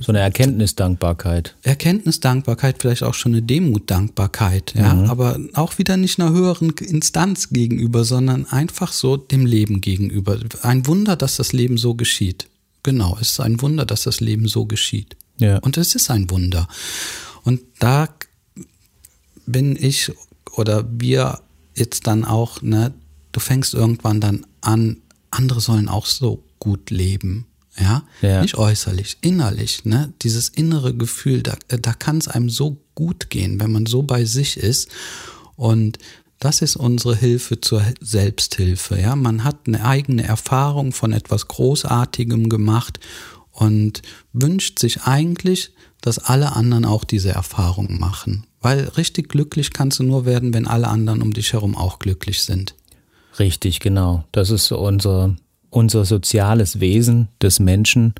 so 0.00 0.10
eine 0.10 0.20
Erkenntnisdankbarkeit. 0.20 1.54
Erkenntnisdankbarkeit, 1.62 2.76
vielleicht 2.80 3.02
auch 3.02 3.12
schon 3.14 3.32
eine 3.32 3.42
Demutdankbarkeit, 3.42 4.72
ja, 4.74 4.94
mhm. 4.94 5.10
aber 5.10 5.38
auch 5.52 5.76
wieder 5.76 5.98
nicht 5.98 6.18
einer 6.18 6.32
höheren 6.32 6.70
Instanz 6.70 7.50
gegenüber, 7.50 8.04
sondern 8.04 8.46
einfach 8.46 8.92
so 8.92 9.18
dem 9.18 9.44
Leben 9.44 9.82
gegenüber. 9.82 10.38
Ein 10.62 10.86
Wunder, 10.86 11.14
dass 11.14 11.36
das 11.36 11.52
Leben 11.52 11.76
so 11.76 11.94
geschieht. 11.94 12.46
Genau, 12.86 13.18
es 13.20 13.32
ist 13.32 13.40
ein 13.40 13.60
Wunder, 13.62 13.84
dass 13.84 14.04
das 14.04 14.20
Leben 14.20 14.46
so 14.46 14.64
geschieht. 14.64 15.16
Ja. 15.38 15.58
Und 15.58 15.76
es 15.76 15.96
ist 15.96 16.08
ein 16.08 16.30
Wunder. 16.30 16.68
Und 17.42 17.60
da 17.80 18.08
bin 19.44 19.74
ich 19.74 20.12
oder 20.52 20.84
wir 20.88 21.40
jetzt 21.74 22.06
dann 22.06 22.24
auch, 22.24 22.62
ne, 22.62 22.94
du 23.32 23.40
fängst 23.40 23.74
irgendwann 23.74 24.20
dann 24.20 24.46
an, 24.60 24.98
andere 25.32 25.60
sollen 25.60 25.88
auch 25.88 26.06
so 26.06 26.44
gut 26.60 26.90
leben. 26.90 27.46
Ja? 27.76 28.04
ja. 28.22 28.42
Nicht 28.42 28.56
äußerlich, 28.56 29.18
innerlich, 29.20 29.84
ne? 29.84 30.12
Dieses 30.22 30.48
innere 30.48 30.94
Gefühl, 30.94 31.42
da, 31.42 31.56
da 31.66 31.92
kann 31.92 32.18
es 32.18 32.28
einem 32.28 32.48
so 32.48 32.80
gut 32.94 33.30
gehen, 33.30 33.58
wenn 33.58 33.72
man 33.72 33.86
so 33.86 34.04
bei 34.04 34.24
sich 34.24 34.58
ist. 34.58 34.90
Und 35.56 35.98
das 36.38 36.62
ist 36.62 36.76
unsere 36.76 37.16
Hilfe 37.16 37.60
zur 37.60 37.82
Selbsthilfe. 38.00 39.00
Ja, 39.00 39.16
man 39.16 39.44
hat 39.44 39.56
eine 39.66 39.84
eigene 39.84 40.24
Erfahrung 40.24 40.92
von 40.92 41.12
etwas 41.12 41.48
Großartigem 41.48 42.48
gemacht 42.48 43.00
und 43.52 44.02
wünscht 44.32 44.78
sich 44.78 45.02
eigentlich, 45.02 45.72
dass 46.02 46.18
alle 46.18 46.54
anderen 46.54 46.84
auch 46.84 47.04
diese 47.04 47.30
Erfahrung 47.30 47.98
machen. 47.98 48.46
Weil 48.60 48.80
richtig 48.96 49.28
glücklich 49.28 49.72
kannst 49.72 49.98
du 49.98 50.02
nur 50.02 50.26
werden, 50.26 50.52
wenn 50.52 50.66
alle 50.66 50.88
anderen 50.88 51.22
um 51.22 51.32
dich 51.32 51.52
herum 51.52 51.76
auch 51.76 51.98
glücklich 51.98 52.42
sind. 52.42 52.74
Richtig, 53.38 53.80
genau. 53.80 54.24
Das 54.32 54.50
ist 54.50 54.70
unser, 54.72 55.36
unser 55.70 56.04
soziales 56.04 56.80
Wesen 56.80 57.28
des 57.40 57.60
Menschen. 57.60 58.14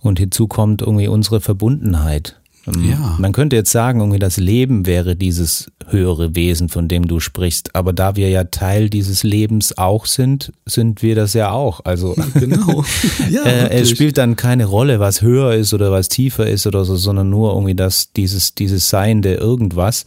Und 0.00 0.18
hinzu 0.18 0.46
kommt 0.48 0.82
irgendwie 0.82 1.08
unsere 1.08 1.40
Verbundenheit. 1.40 2.40
Ähm, 2.74 2.90
ja. 2.90 3.16
Man 3.18 3.32
könnte 3.32 3.56
jetzt 3.56 3.70
sagen, 3.70 4.00
irgendwie 4.00 4.18
das 4.18 4.36
Leben 4.36 4.86
wäre 4.86 5.16
dieses 5.16 5.70
höhere 5.86 6.34
Wesen, 6.34 6.68
von 6.68 6.88
dem 6.88 7.06
du 7.06 7.20
sprichst. 7.20 7.74
Aber 7.74 7.92
da 7.92 8.16
wir 8.16 8.28
ja 8.28 8.44
Teil 8.44 8.90
dieses 8.90 9.22
Lebens 9.22 9.76
auch 9.76 10.06
sind, 10.06 10.52
sind 10.66 11.02
wir 11.02 11.14
das 11.14 11.34
ja 11.34 11.50
auch. 11.50 11.84
Also 11.84 12.14
genau. 12.34 12.84
Ja, 13.30 13.42
äh, 13.42 13.80
es 13.80 13.90
spielt 13.90 14.18
dann 14.18 14.36
keine 14.36 14.66
Rolle, 14.66 15.00
was 15.00 15.22
höher 15.22 15.54
ist 15.54 15.74
oder 15.74 15.92
was 15.92 16.08
tiefer 16.08 16.46
ist 16.46 16.66
oder 16.66 16.84
so, 16.84 16.96
sondern 16.96 17.30
nur 17.30 17.52
irgendwie 17.52 17.74
das, 17.74 18.12
dieses, 18.12 18.54
dieses 18.54 18.88
Seiende 18.88 19.34
irgendwas, 19.34 20.04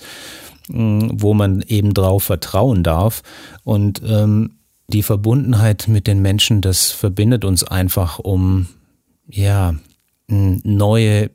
mm, 0.69 1.09
wo 1.13 1.33
man 1.33 1.61
eben 1.67 1.93
drauf 1.93 2.23
vertrauen 2.23 2.83
darf. 2.83 3.21
Und 3.63 4.01
ähm, 4.05 4.51
die 4.87 5.03
Verbundenheit 5.03 5.87
mit 5.87 6.07
den 6.07 6.21
Menschen, 6.21 6.61
das 6.61 6.91
verbindet 6.91 7.45
uns 7.45 7.63
einfach 7.63 8.19
um 8.19 8.67
ja 9.27 9.75
neue 10.27 11.29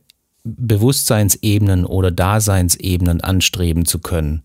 Bewusstseinsebenen 0.46 1.84
oder 1.84 2.10
Daseinsebenen 2.10 3.20
anstreben 3.20 3.84
zu 3.84 3.98
können, 3.98 4.42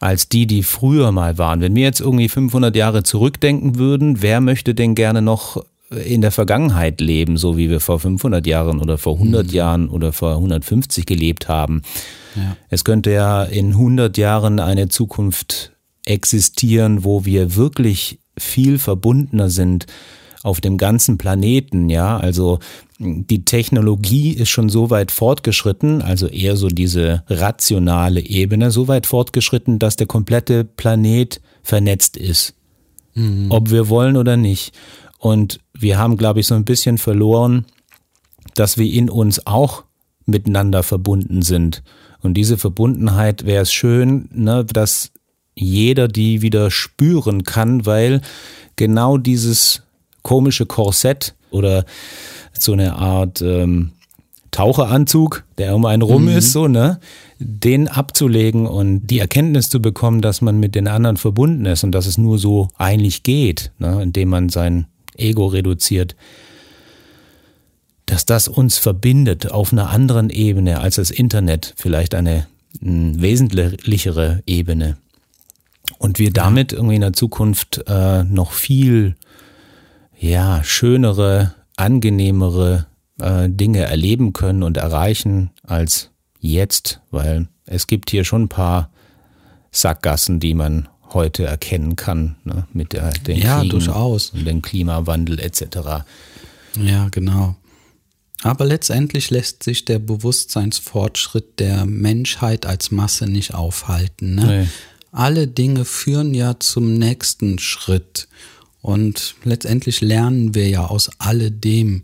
als 0.00 0.28
die, 0.28 0.46
die 0.46 0.62
früher 0.62 1.12
mal 1.12 1.38
waren. 1.38 1.60
Wenn 1.60 1.74
wir 1.74 1.82
jetzt 1.82 2.00
irgendwie 2.00 2.28
500 2.28 2.74
Jahre 2.76 3.02
zurückdenken 3.02 3.76
würden, 3.76 4.22
wer 4.22 4.40
möchte 4.40 4.74
denn 4.74 4.94
gerne 4.94 5.22
noch 5.22 5.64
in 5.90 6.20
der 6.20 6.30
Vergangenheit 6.30 7.00
leben, 7.00 7.36
so 7.36 7.56
wie 7.56 7.70
wir 7.70 7.80
vor 7.80 8.00
500 8.00 8.46
Jahren 8.46 8.80
oder 8.80 8.98
vor 8.98 9.14
100 9.14 9.46
mhm. 9.46 9.52
Jahren 9.52 9.88
oder 9.88 10.12
vor 10.12 10.34
150 10.34 11.06
gelebt 11.06 11.48
haben? 11.48 11.82
Ja. 12.36 12.56
Es 12.68 12.84
könnte 12.84 13.10
ja 13.10 13.44
in 13.44 13.72
100 13.72 14.16
Jahren 14.16 14.60
eine 14.60 14.88
Zukunft 14.88 15.72
existieren, 16.04 17.04
wo 17.04 17.24
wir 17.24 17.56
wirklich 17.56 18.18
viel 18.36 18.78
verbundener 18.78 19.50
sind 19.50 19.86
auf 20.42 20.60
dem 20.60 20.76
ganzen 20.76 21.16
Planeten, 21.16 21.88
ja, 21.88 22.18
also 22.18 22.58
die 22.98 23.44
Technologie 23.44 24.30
ist 24.30 24.50
schon 24.50 24.68
so 24.68 24.90
weit 24.90 25.10
fortgeschritten, 25.10 26.00
also 26.00 26.28
eher 26.28 26.56
so 26.56 26.68
diese 26.68 27.24
rationale 27.28 28.20
Ebene, 28.20 28.70
so 28.70 28.86
weit 28.86 29.06
fortgeschritten, 29.06 29.78
dass 29.78 29.96
der 29.96 30.06
komplette 30.06 30.64
Planet 30.64 31.40
vernetzt 31.62 32.16
ist. 32.16 32.54
Mhm. 33.14 33.46
Ob 33.50 33.70
wir 33.70 33.88
wollen 33.88 34.16
oder 34.16 34.36
nicht. 34.36 34.74
Und 35.18 35.58
wir 35.72 35.98
haben, 35.98 36.16
glaube 36.16 36.40
ich, 36.40 36.46
so 36.46 36.54
ein 36.54 36.64
bisschen 36.64 36.98
verloren, 36.98 37.64
dass 38.54 38.78
wir 38.78 38.90
in 38.90 39.10
uns 39.10 39.44
auch 39.46 39.84
miteinander 40.26 40.82
verbunden 40.82 41.42
sind. 41.42 41.82
Und 42.20 42.34
diese 42.34 42.58
Verbundenheit 42.58 43.44
wäre 43.44 43.62
es 43.62 43.72
schön, 43.72 44.28
ne, 44.32 44.64
dass 44.64 45.10
jeder 45.54 46.08
die 46.08 46.42
wieder 46.42 46.70
spüren 46.70 47.42
kann, 47.42 47.86
weil 47.86 48.20
genau 48.76 49.18
dieses 49.18 49.82
komische 50.22 50.66
Korsett 50.66 51.34
oder 51.50 51.84
so 52.58 52.72
eine 52.72 52.96
Art 52.96 53.42
ähm, 53.42 53.92
Taucheranzug, 54.54 55.44
der 55.58 55.74
um 55.74 55.84
einen 55.84 56.02
rum 56.02 56.26
mhm. 56.26 56.36
ist, 56.36 56.52
so, 56.52 56.68
ne? 56.68 57.00
Den 57.40 57.88
abzulegen 57.88 58.66
und 58.66 59.08
die 59.08 59.18
Erkenntnis 59.18 59.68
zu 59.68 59.82
bekommen, 59.82 60.20
dass 60.20 60.40
man 60.40 60.60
mit 60.60 60.76
den 60.76 60.86
anderen 60.86 61.16
verbunden 61.16 61.66
ist 61.66 61.82
und 61.82 61.92
dass 61.92 62.06
es 62.06 62.18
nur 62.18 62.38
so 62.38 62.68
eigentlich 62.78 63.24
geht, 63.24 63.72
ne? 63.78 64.00
indem 64.00 64.28
man 64.28 64.48
sein 64.48 64.86
Ego 65.16 65.48
reduziert, 65.48 66.14
dass 68.06 68.26
das 68.26 68.46
uns 68.46 68.78
verbindet 68.78 69.50
auf 69.50 69.72
einer 69.72 69.90
anderen 69.90 70.30
Ebene 70.30 70.80
als 70.80 70.96
das 70.96 71.10
Internet, 71.10 71.74
vielleicht 71.76 72.14
eine 72.14 72.46
mh, 72.80 73.20
wesentlichere 73.20 74.42
Ebene. 74.46 74.96
Und 75.98 76.20
wir 76.20 76.32
damit 76.32 76.72
irgendwie 76.72 76.94
in 76.94 77.00
der 77.00 77.12
Zukunft 77.12 77.82
äh, 77.88 78.22
noch 78.22 78.52
viel 78.52 79.16
ja, 80.18 80.62
schönere, 80.62 81.54
angenehmere 81.76 82.86
äh, 83.20 83.48
Dinge 83.48 83.80
erleben 83.80 84.32
können 84.32 84.62
und 84.62 84.76
erreichen 84.76 85.50
als 85.62 86.10
jetzt, 86.38 87.00
weil 87.10 87.48
es 87.66 87.86
gibt 87.86 88.10
hier 88.10 88.24
schon 88.24 88.44
ein 88.44 88.48
paar 88.48 88.90
Sackgassen, 89.70 90.40
die 90.40 90.54
man 90.54 90.88
heute 91.12 91.44
erkennen 91.44 91.96
kann, 91.96 92.36
ne, 92.44 92.66
mit 92.72 92.92
der, 92.92 93.10
den 93.12 93.38
ja, 93.38 93.58
Kriegen 93.58 93.70
durchaus. 93.70 94.30
und 94.30 94.44
dem 94.44 94.62
Klimawandel 94.62 95.38
etc. 95.38 96.04
Ja, 96.80 97.08
genau. 97.10 97.56
Aber 98.42 98.66
letztendlich 98.66 99.30
lässt 99.30 99.62
sich 99.62 99.84
der 99.84 99.98
Bewusstseinsfortschritt 99.98 101.60
der 101.60 101.86
Menschheit 101.86 102.66
als 102.66 102.90
Masse 102.90 103.26
nicht 103.26 103.54
aufhalten. 103.54 104.34
Ne? 104.34 104.44
Nee. 104.44 104.68
alle 105.12 105.46
Dinge 105.46 105.84
führen 105.84 106.34
ja 106.34 106.58
zum 106.60 106.94
nächsten 106.94 107.58
Schritt. 107.58 108.28
Und 108.84 109.36
letztendlich 109.44 110.02
lernen 110.02 110.54
wir 110.54 110.68
ja 110.68 110.84
aus 110.84 111.10
alledem. 111.16 112.02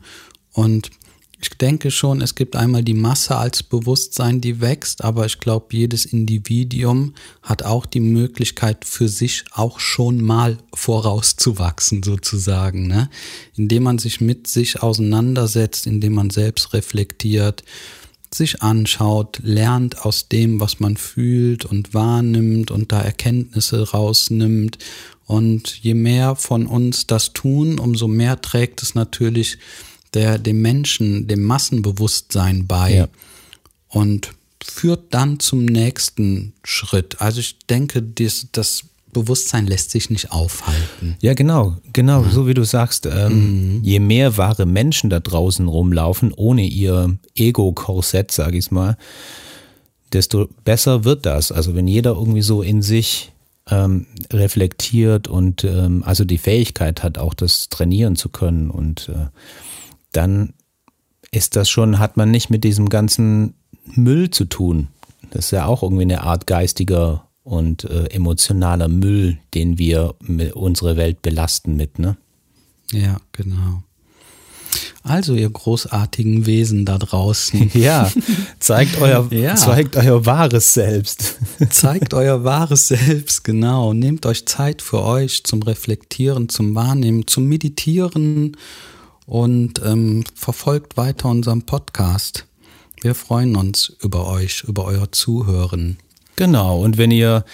Und 0.54 0.90
ich 1.38 1.50
denke 1.50 1.90
schon, 1.90 2.22
es 2.22 2.34
gibt 2.34 2.56
einmal 2.56 2.82
die 2.82 2.94
Masse 2.94 3.36
als 3.36 3.62
Bewusstsein, 3.62 4.40
die 4.40 4.62
wächst, 4.62 5.04
aber 5.04 5.26
ich 5.26 5.40
glaube, 5.40 5.76
jedes 5.76 6.06
Individuum 6.06 7.12
hat 7.42 7.64
auch 7.64 7.84
die 7.84 8.00
Möglichkeit 8.00 8.86
für 8.86 9.10
sich 9.10 9.44
auch 9.52 9.78
schon 9.78 10.22
mal 10.22 10.56
vorauszuwachsen, 10.72 12.02
sozusagen, 12.02 12.86
ne? 12.86 13.10
Indem 13.56 13.82
man 13.82 13.98
sich 13.98 14.22
mit 14.22 14.46
sich 14.46 14.82
auseinandersetzt, 14.82 15.86
indem 15.86 16.14
man 16.14 16.30
selbst 16.30 16.72
reflektiert, 16.72 17.62
sich 18.32 18.62
anschaut, 18.62 19.40
lernt 19.42 20.06
aus 20.06 20.28
dem, 20.28 20.60
was 20.60 20.80
man 20.80 20.96
fühlt 20.96 21.66
und 21.66 21.92
wahrnimmt 21.92 22.70
und 22.70 22.90
da 22.90 23.02
Erkenntnisse 23.02 23.90
rausnimmt. 23.90 24.78
Und 25.30 25.78
je 25.80 25.94
mehr 25.94 26.34
von 26.34 26.66
uns 26.66 27.06
das 27.06 27.32
tun, 27.32 27.78
umso 27.78 28.08
mehr 28.08 28.40
trägt 28.40 28.82
es 28.82 28.96
natürlich 28.96 29.58
der, 30.12 30.38
dem 30.38 30.60
Menschen, 30.60 31.28
dem 31.28 31.44
Massenbewusstsein 31.44 32.66
bei 32.66 32.96
ja. 32.96 33.08
und 33.86 34.32
führt 34.60 35.14
dann 35.14 35.38
zum 35.38 35.66
nächsten 35.66 36.52
Schritt. 36.64 37.20
Also 37.20 37.38
ich 37.38 37.58
denke, 37.68 38.02
das, 38.02 38.48
das 38.50 38.82
Bewusstsein 39.12 39.68
lässt 39.68 39.92
sich 39.92 40.10
nicht 40.10 40.32
aufhalten. 40.32 41.16
Ja, 41.20 41.34
genau, 41.34 41.76
genau, 41.92 42.24
ja. 42.24 42.30
so 42.30 42.48
wie 42.48 42.54
du 42.54 42.64
sagst. 42.64 43.06
Ähm, 43.06 43.76
mhm. 43.76 43.84
Je 43.84 44.00
mehr 44.00 44.36
wahre 44.36 44.66
Menschen 44.66 45.10
da 45.10 45.20
draußen 45.20 45.68
rumlaufen, 45.68 46.32
ohne 46.34 46.66
ihr 46.66 47.16
Ego-Korsett, 47.36 48.32
sag 48.32 48.54
ich 48.54 48.72
mal, 48.72 48.96
desto 50.12 50.48
besser 50.64 51.04
wird 51.04 51.24
das. 51.24 51.52
Also 51.52 51.76
wenn 51.76 51.86
jeder 51.86 52.14
irgendwie 52.14 52.42
so 52.42 52.62
in 52.62 52.82
sich 52.82 53.30
ähm, 53.70 54.06
reflektiert 54.32 55.28
und 55.28 55.64
ähm, 55.64 56.02
also 56.04 56.24
die 56.24 56.38
Fähigkeit 56.38 57.02
hat, 57.02 57.18
auch 57.18 57.34
das 57.34 57.68
trainieren 57.68 58.16
zu 58.16 58.28
können 58.28 58.70
und 58.70 59.08
äh, 59.08 59.26
dann 60.12 60.54
ist 61.30 61.56
das 61.56 61.70
schon, 61.70 61.98
hat 61.98 62.16
man 62.16 62.30
nicht 62.30 62.50
mit 62.50 62.64
diesem 62.64 62.88
ganzen 62.88 63.54
Müll 63.84 64.30
zu 64.30 64.44
tun. 64.44 64.88
Das 65.30 65.46
ist 65.46 65.50
ja 65.52 65.66
auch 65.66 65.82
irgendwie 65.82 66.02
eine 66.02 66.22
Art 66.22 66.46
geistiger 66.46 67.28
und 67.44 67.84
äh, 67.84 68.06
emotionaler 68.06 68.88
Müll, 68.88 69.38
den 69.54 69.78
wir 69.78 70.16
unsere 70.54 70.96
Welt 70.96 71.22
belasten 71.22 71.76
mit, 71.76 71.98
ne? 71.98 72.16
Ja, 72.92 73.20
genau. 73.32 73.82
Also, 75.02 75.34
ihr 75.34 75.50
großartigen 75.50 76.46
Wesen 76.46 76.84
da 76.84 76.98
draußen. 76.98 77.70
Ja, 77.80 78.10
zeigt 78.58 79.00
euer, 79.00 79.28
ja. 79.32 79.54
zeigt 79.54 79.96
euer 79.96 80.26
wahres 80.26 80.74
Selbst. 80.74 81.38
Zeigt 81.70 82.14
euer 82.14 82.44
wahres 82.44 82.88
Selbst, 82.88 83.44
genau. 83.44 83.92
Nehmt 83.92 84.26
euch 84.26 84.46
Zeit 84.46 84.82
für 84.82 85.02
euch 85.02 85.44
zum 85.44 85.62
Reflektieren, 85.62 86.48
zum 86.48 86.74
Wahrnehmen, 86.74 87.26
zum 87.26 87.46
Meditieren 87.46 88.56
und 89.26 89.80
ähm, 89.84 90.24
verfolgt 90.34 90.96
weiter 90.96 91.28
unseren 91.28 91.62
Podcast. 91.62 92.46
Wir 93.00 93.14
freuen 93.14 93.56
uns 93.56 93.92
über 94.02 94.26
euch, 94.26 94.64
über 94.64 94.84
euer 94.84 95.10
Zuhören. 95.12 95.98
Genau, 96.36 96.80
und 96.80 96.98
wenn 96.98 97.10
ihr 97.10 97.44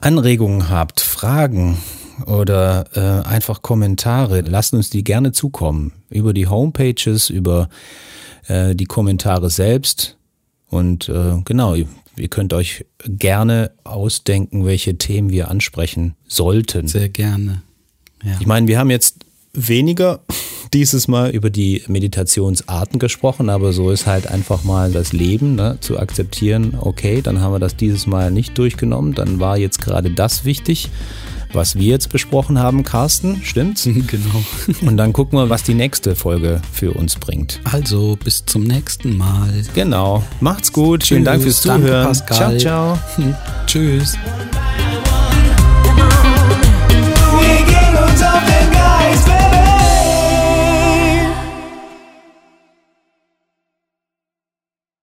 Anregungen 0.00 0.68
habt, 0.68 1.00
Fragen 1.00 1.78
oder 2.24 2.86
äh, 2.94 3.26
einfach 3.28 3.62
Kommentare, 3.62 4.40
lasst 4.40 4.72
uns 4.72 4.90
die 4.90 5.04
gerne 5.04 5.32
zukommen. 5.32 5.92
Über 6.08 6.32
die 6.32 6.46
Homepages, 6.46 7.30
über 7.30 7.68
äh, 8.48 8.74
die 8.74 8.86
Kommentare 8.86 9.50
selbst. 9.50 10.16
Und 10.68 11.08
äh, 11.08 11.34
genau, 11.44 11.74
ihr 11.74 12.28
könnt 12.28 12.52
euch 12.52 12.86
gerne 13.06 13.72
ausdenken, 13.84 14.64
welche 14.64 14.98
Themen 14.98 15.30
wir 15.30 15.50
ansprechen 15.50 16.14
sollten. 16.26 16.88
Sehr 16.88 17.08
gerne. 17.08 17.62
Ja. 18.24 18.36
Ich 18.40 18.46
meine, 18.46 18.66
wir 18.66 18.78
haben 18.78 18.90
jetzt 18.90 19.24
weniger 19.52 20.20
dieses 20.72 21.08
Mal 21.08 21.30
über 21.30 21.50
die 21.50 21.82
Meditationsarten 21.86 22.98
gesprochen, 22.98 23.48
aber 23.48 23.72
so 23.72 23.90
ist 23.90 24.06
halt 24.06 24.26
einfach 24.26 24.64
mal 24.64 24.90
das 24.90 25.12
Leben, 25.12 25.54
ne, 25.54 25.78
zu 25.80 25.98
akzeptieren, 25.98 26.76
okay, 26.80 27.22
dann 27.22 27.40
haben 27.40 27.52
wir 27.52 27.58
das 27.60 27.76
dieses 27.76 28.06
Mal 28.06 28.30
nicht 28.30 28.58
durchgenommen, 28.58 29.14
dann 29.14 29.38
war 29.38 29.56
jetzt 29.56 29.80
gerade 29.80 30.10
das 30.10 30.44
wichtig, 30.44 30.90
was 31.56 31.74
wir 31.74 31.88
jetzt 31.88 32.10
besprochen 32.10 32.58
haben, 32.58 32.84
Carsten, 32.84 33.42
stimmt's? 33.42 33.88
Genau. 34.06 34.44
Und 34.82 34.96
dann 34.96 35.12
gucken 35.12 35.38
wir, 35.38 35.50
was 35.50 35.62
die 35.62 35.74
nächste 35.74 36.14
Folge 36.14 36.60
für 36.72 36.92
uns 36.92 37.16
bringt. 37.16 37.60
Also, 37.64 38.16
bis 38.22 38.44
zum 38.44 38.64
nächsten 38.64 39.16
Mal. 39.16 39.64
Genau. 39.74 40.22
Macht's 40.40 40.72
gut. 40.72 41.00
Tschüss. 41.00 41.08
Vielen 41.08 41.24
Dank 41.24 41.42
fürs 41.42 41.62
Zuhören. 41.62 42.12
Danke, 42.28 42.34
ciao, 42.34 42.56
ciao. 42.58 42.98
Tschüss. 43.66 44.16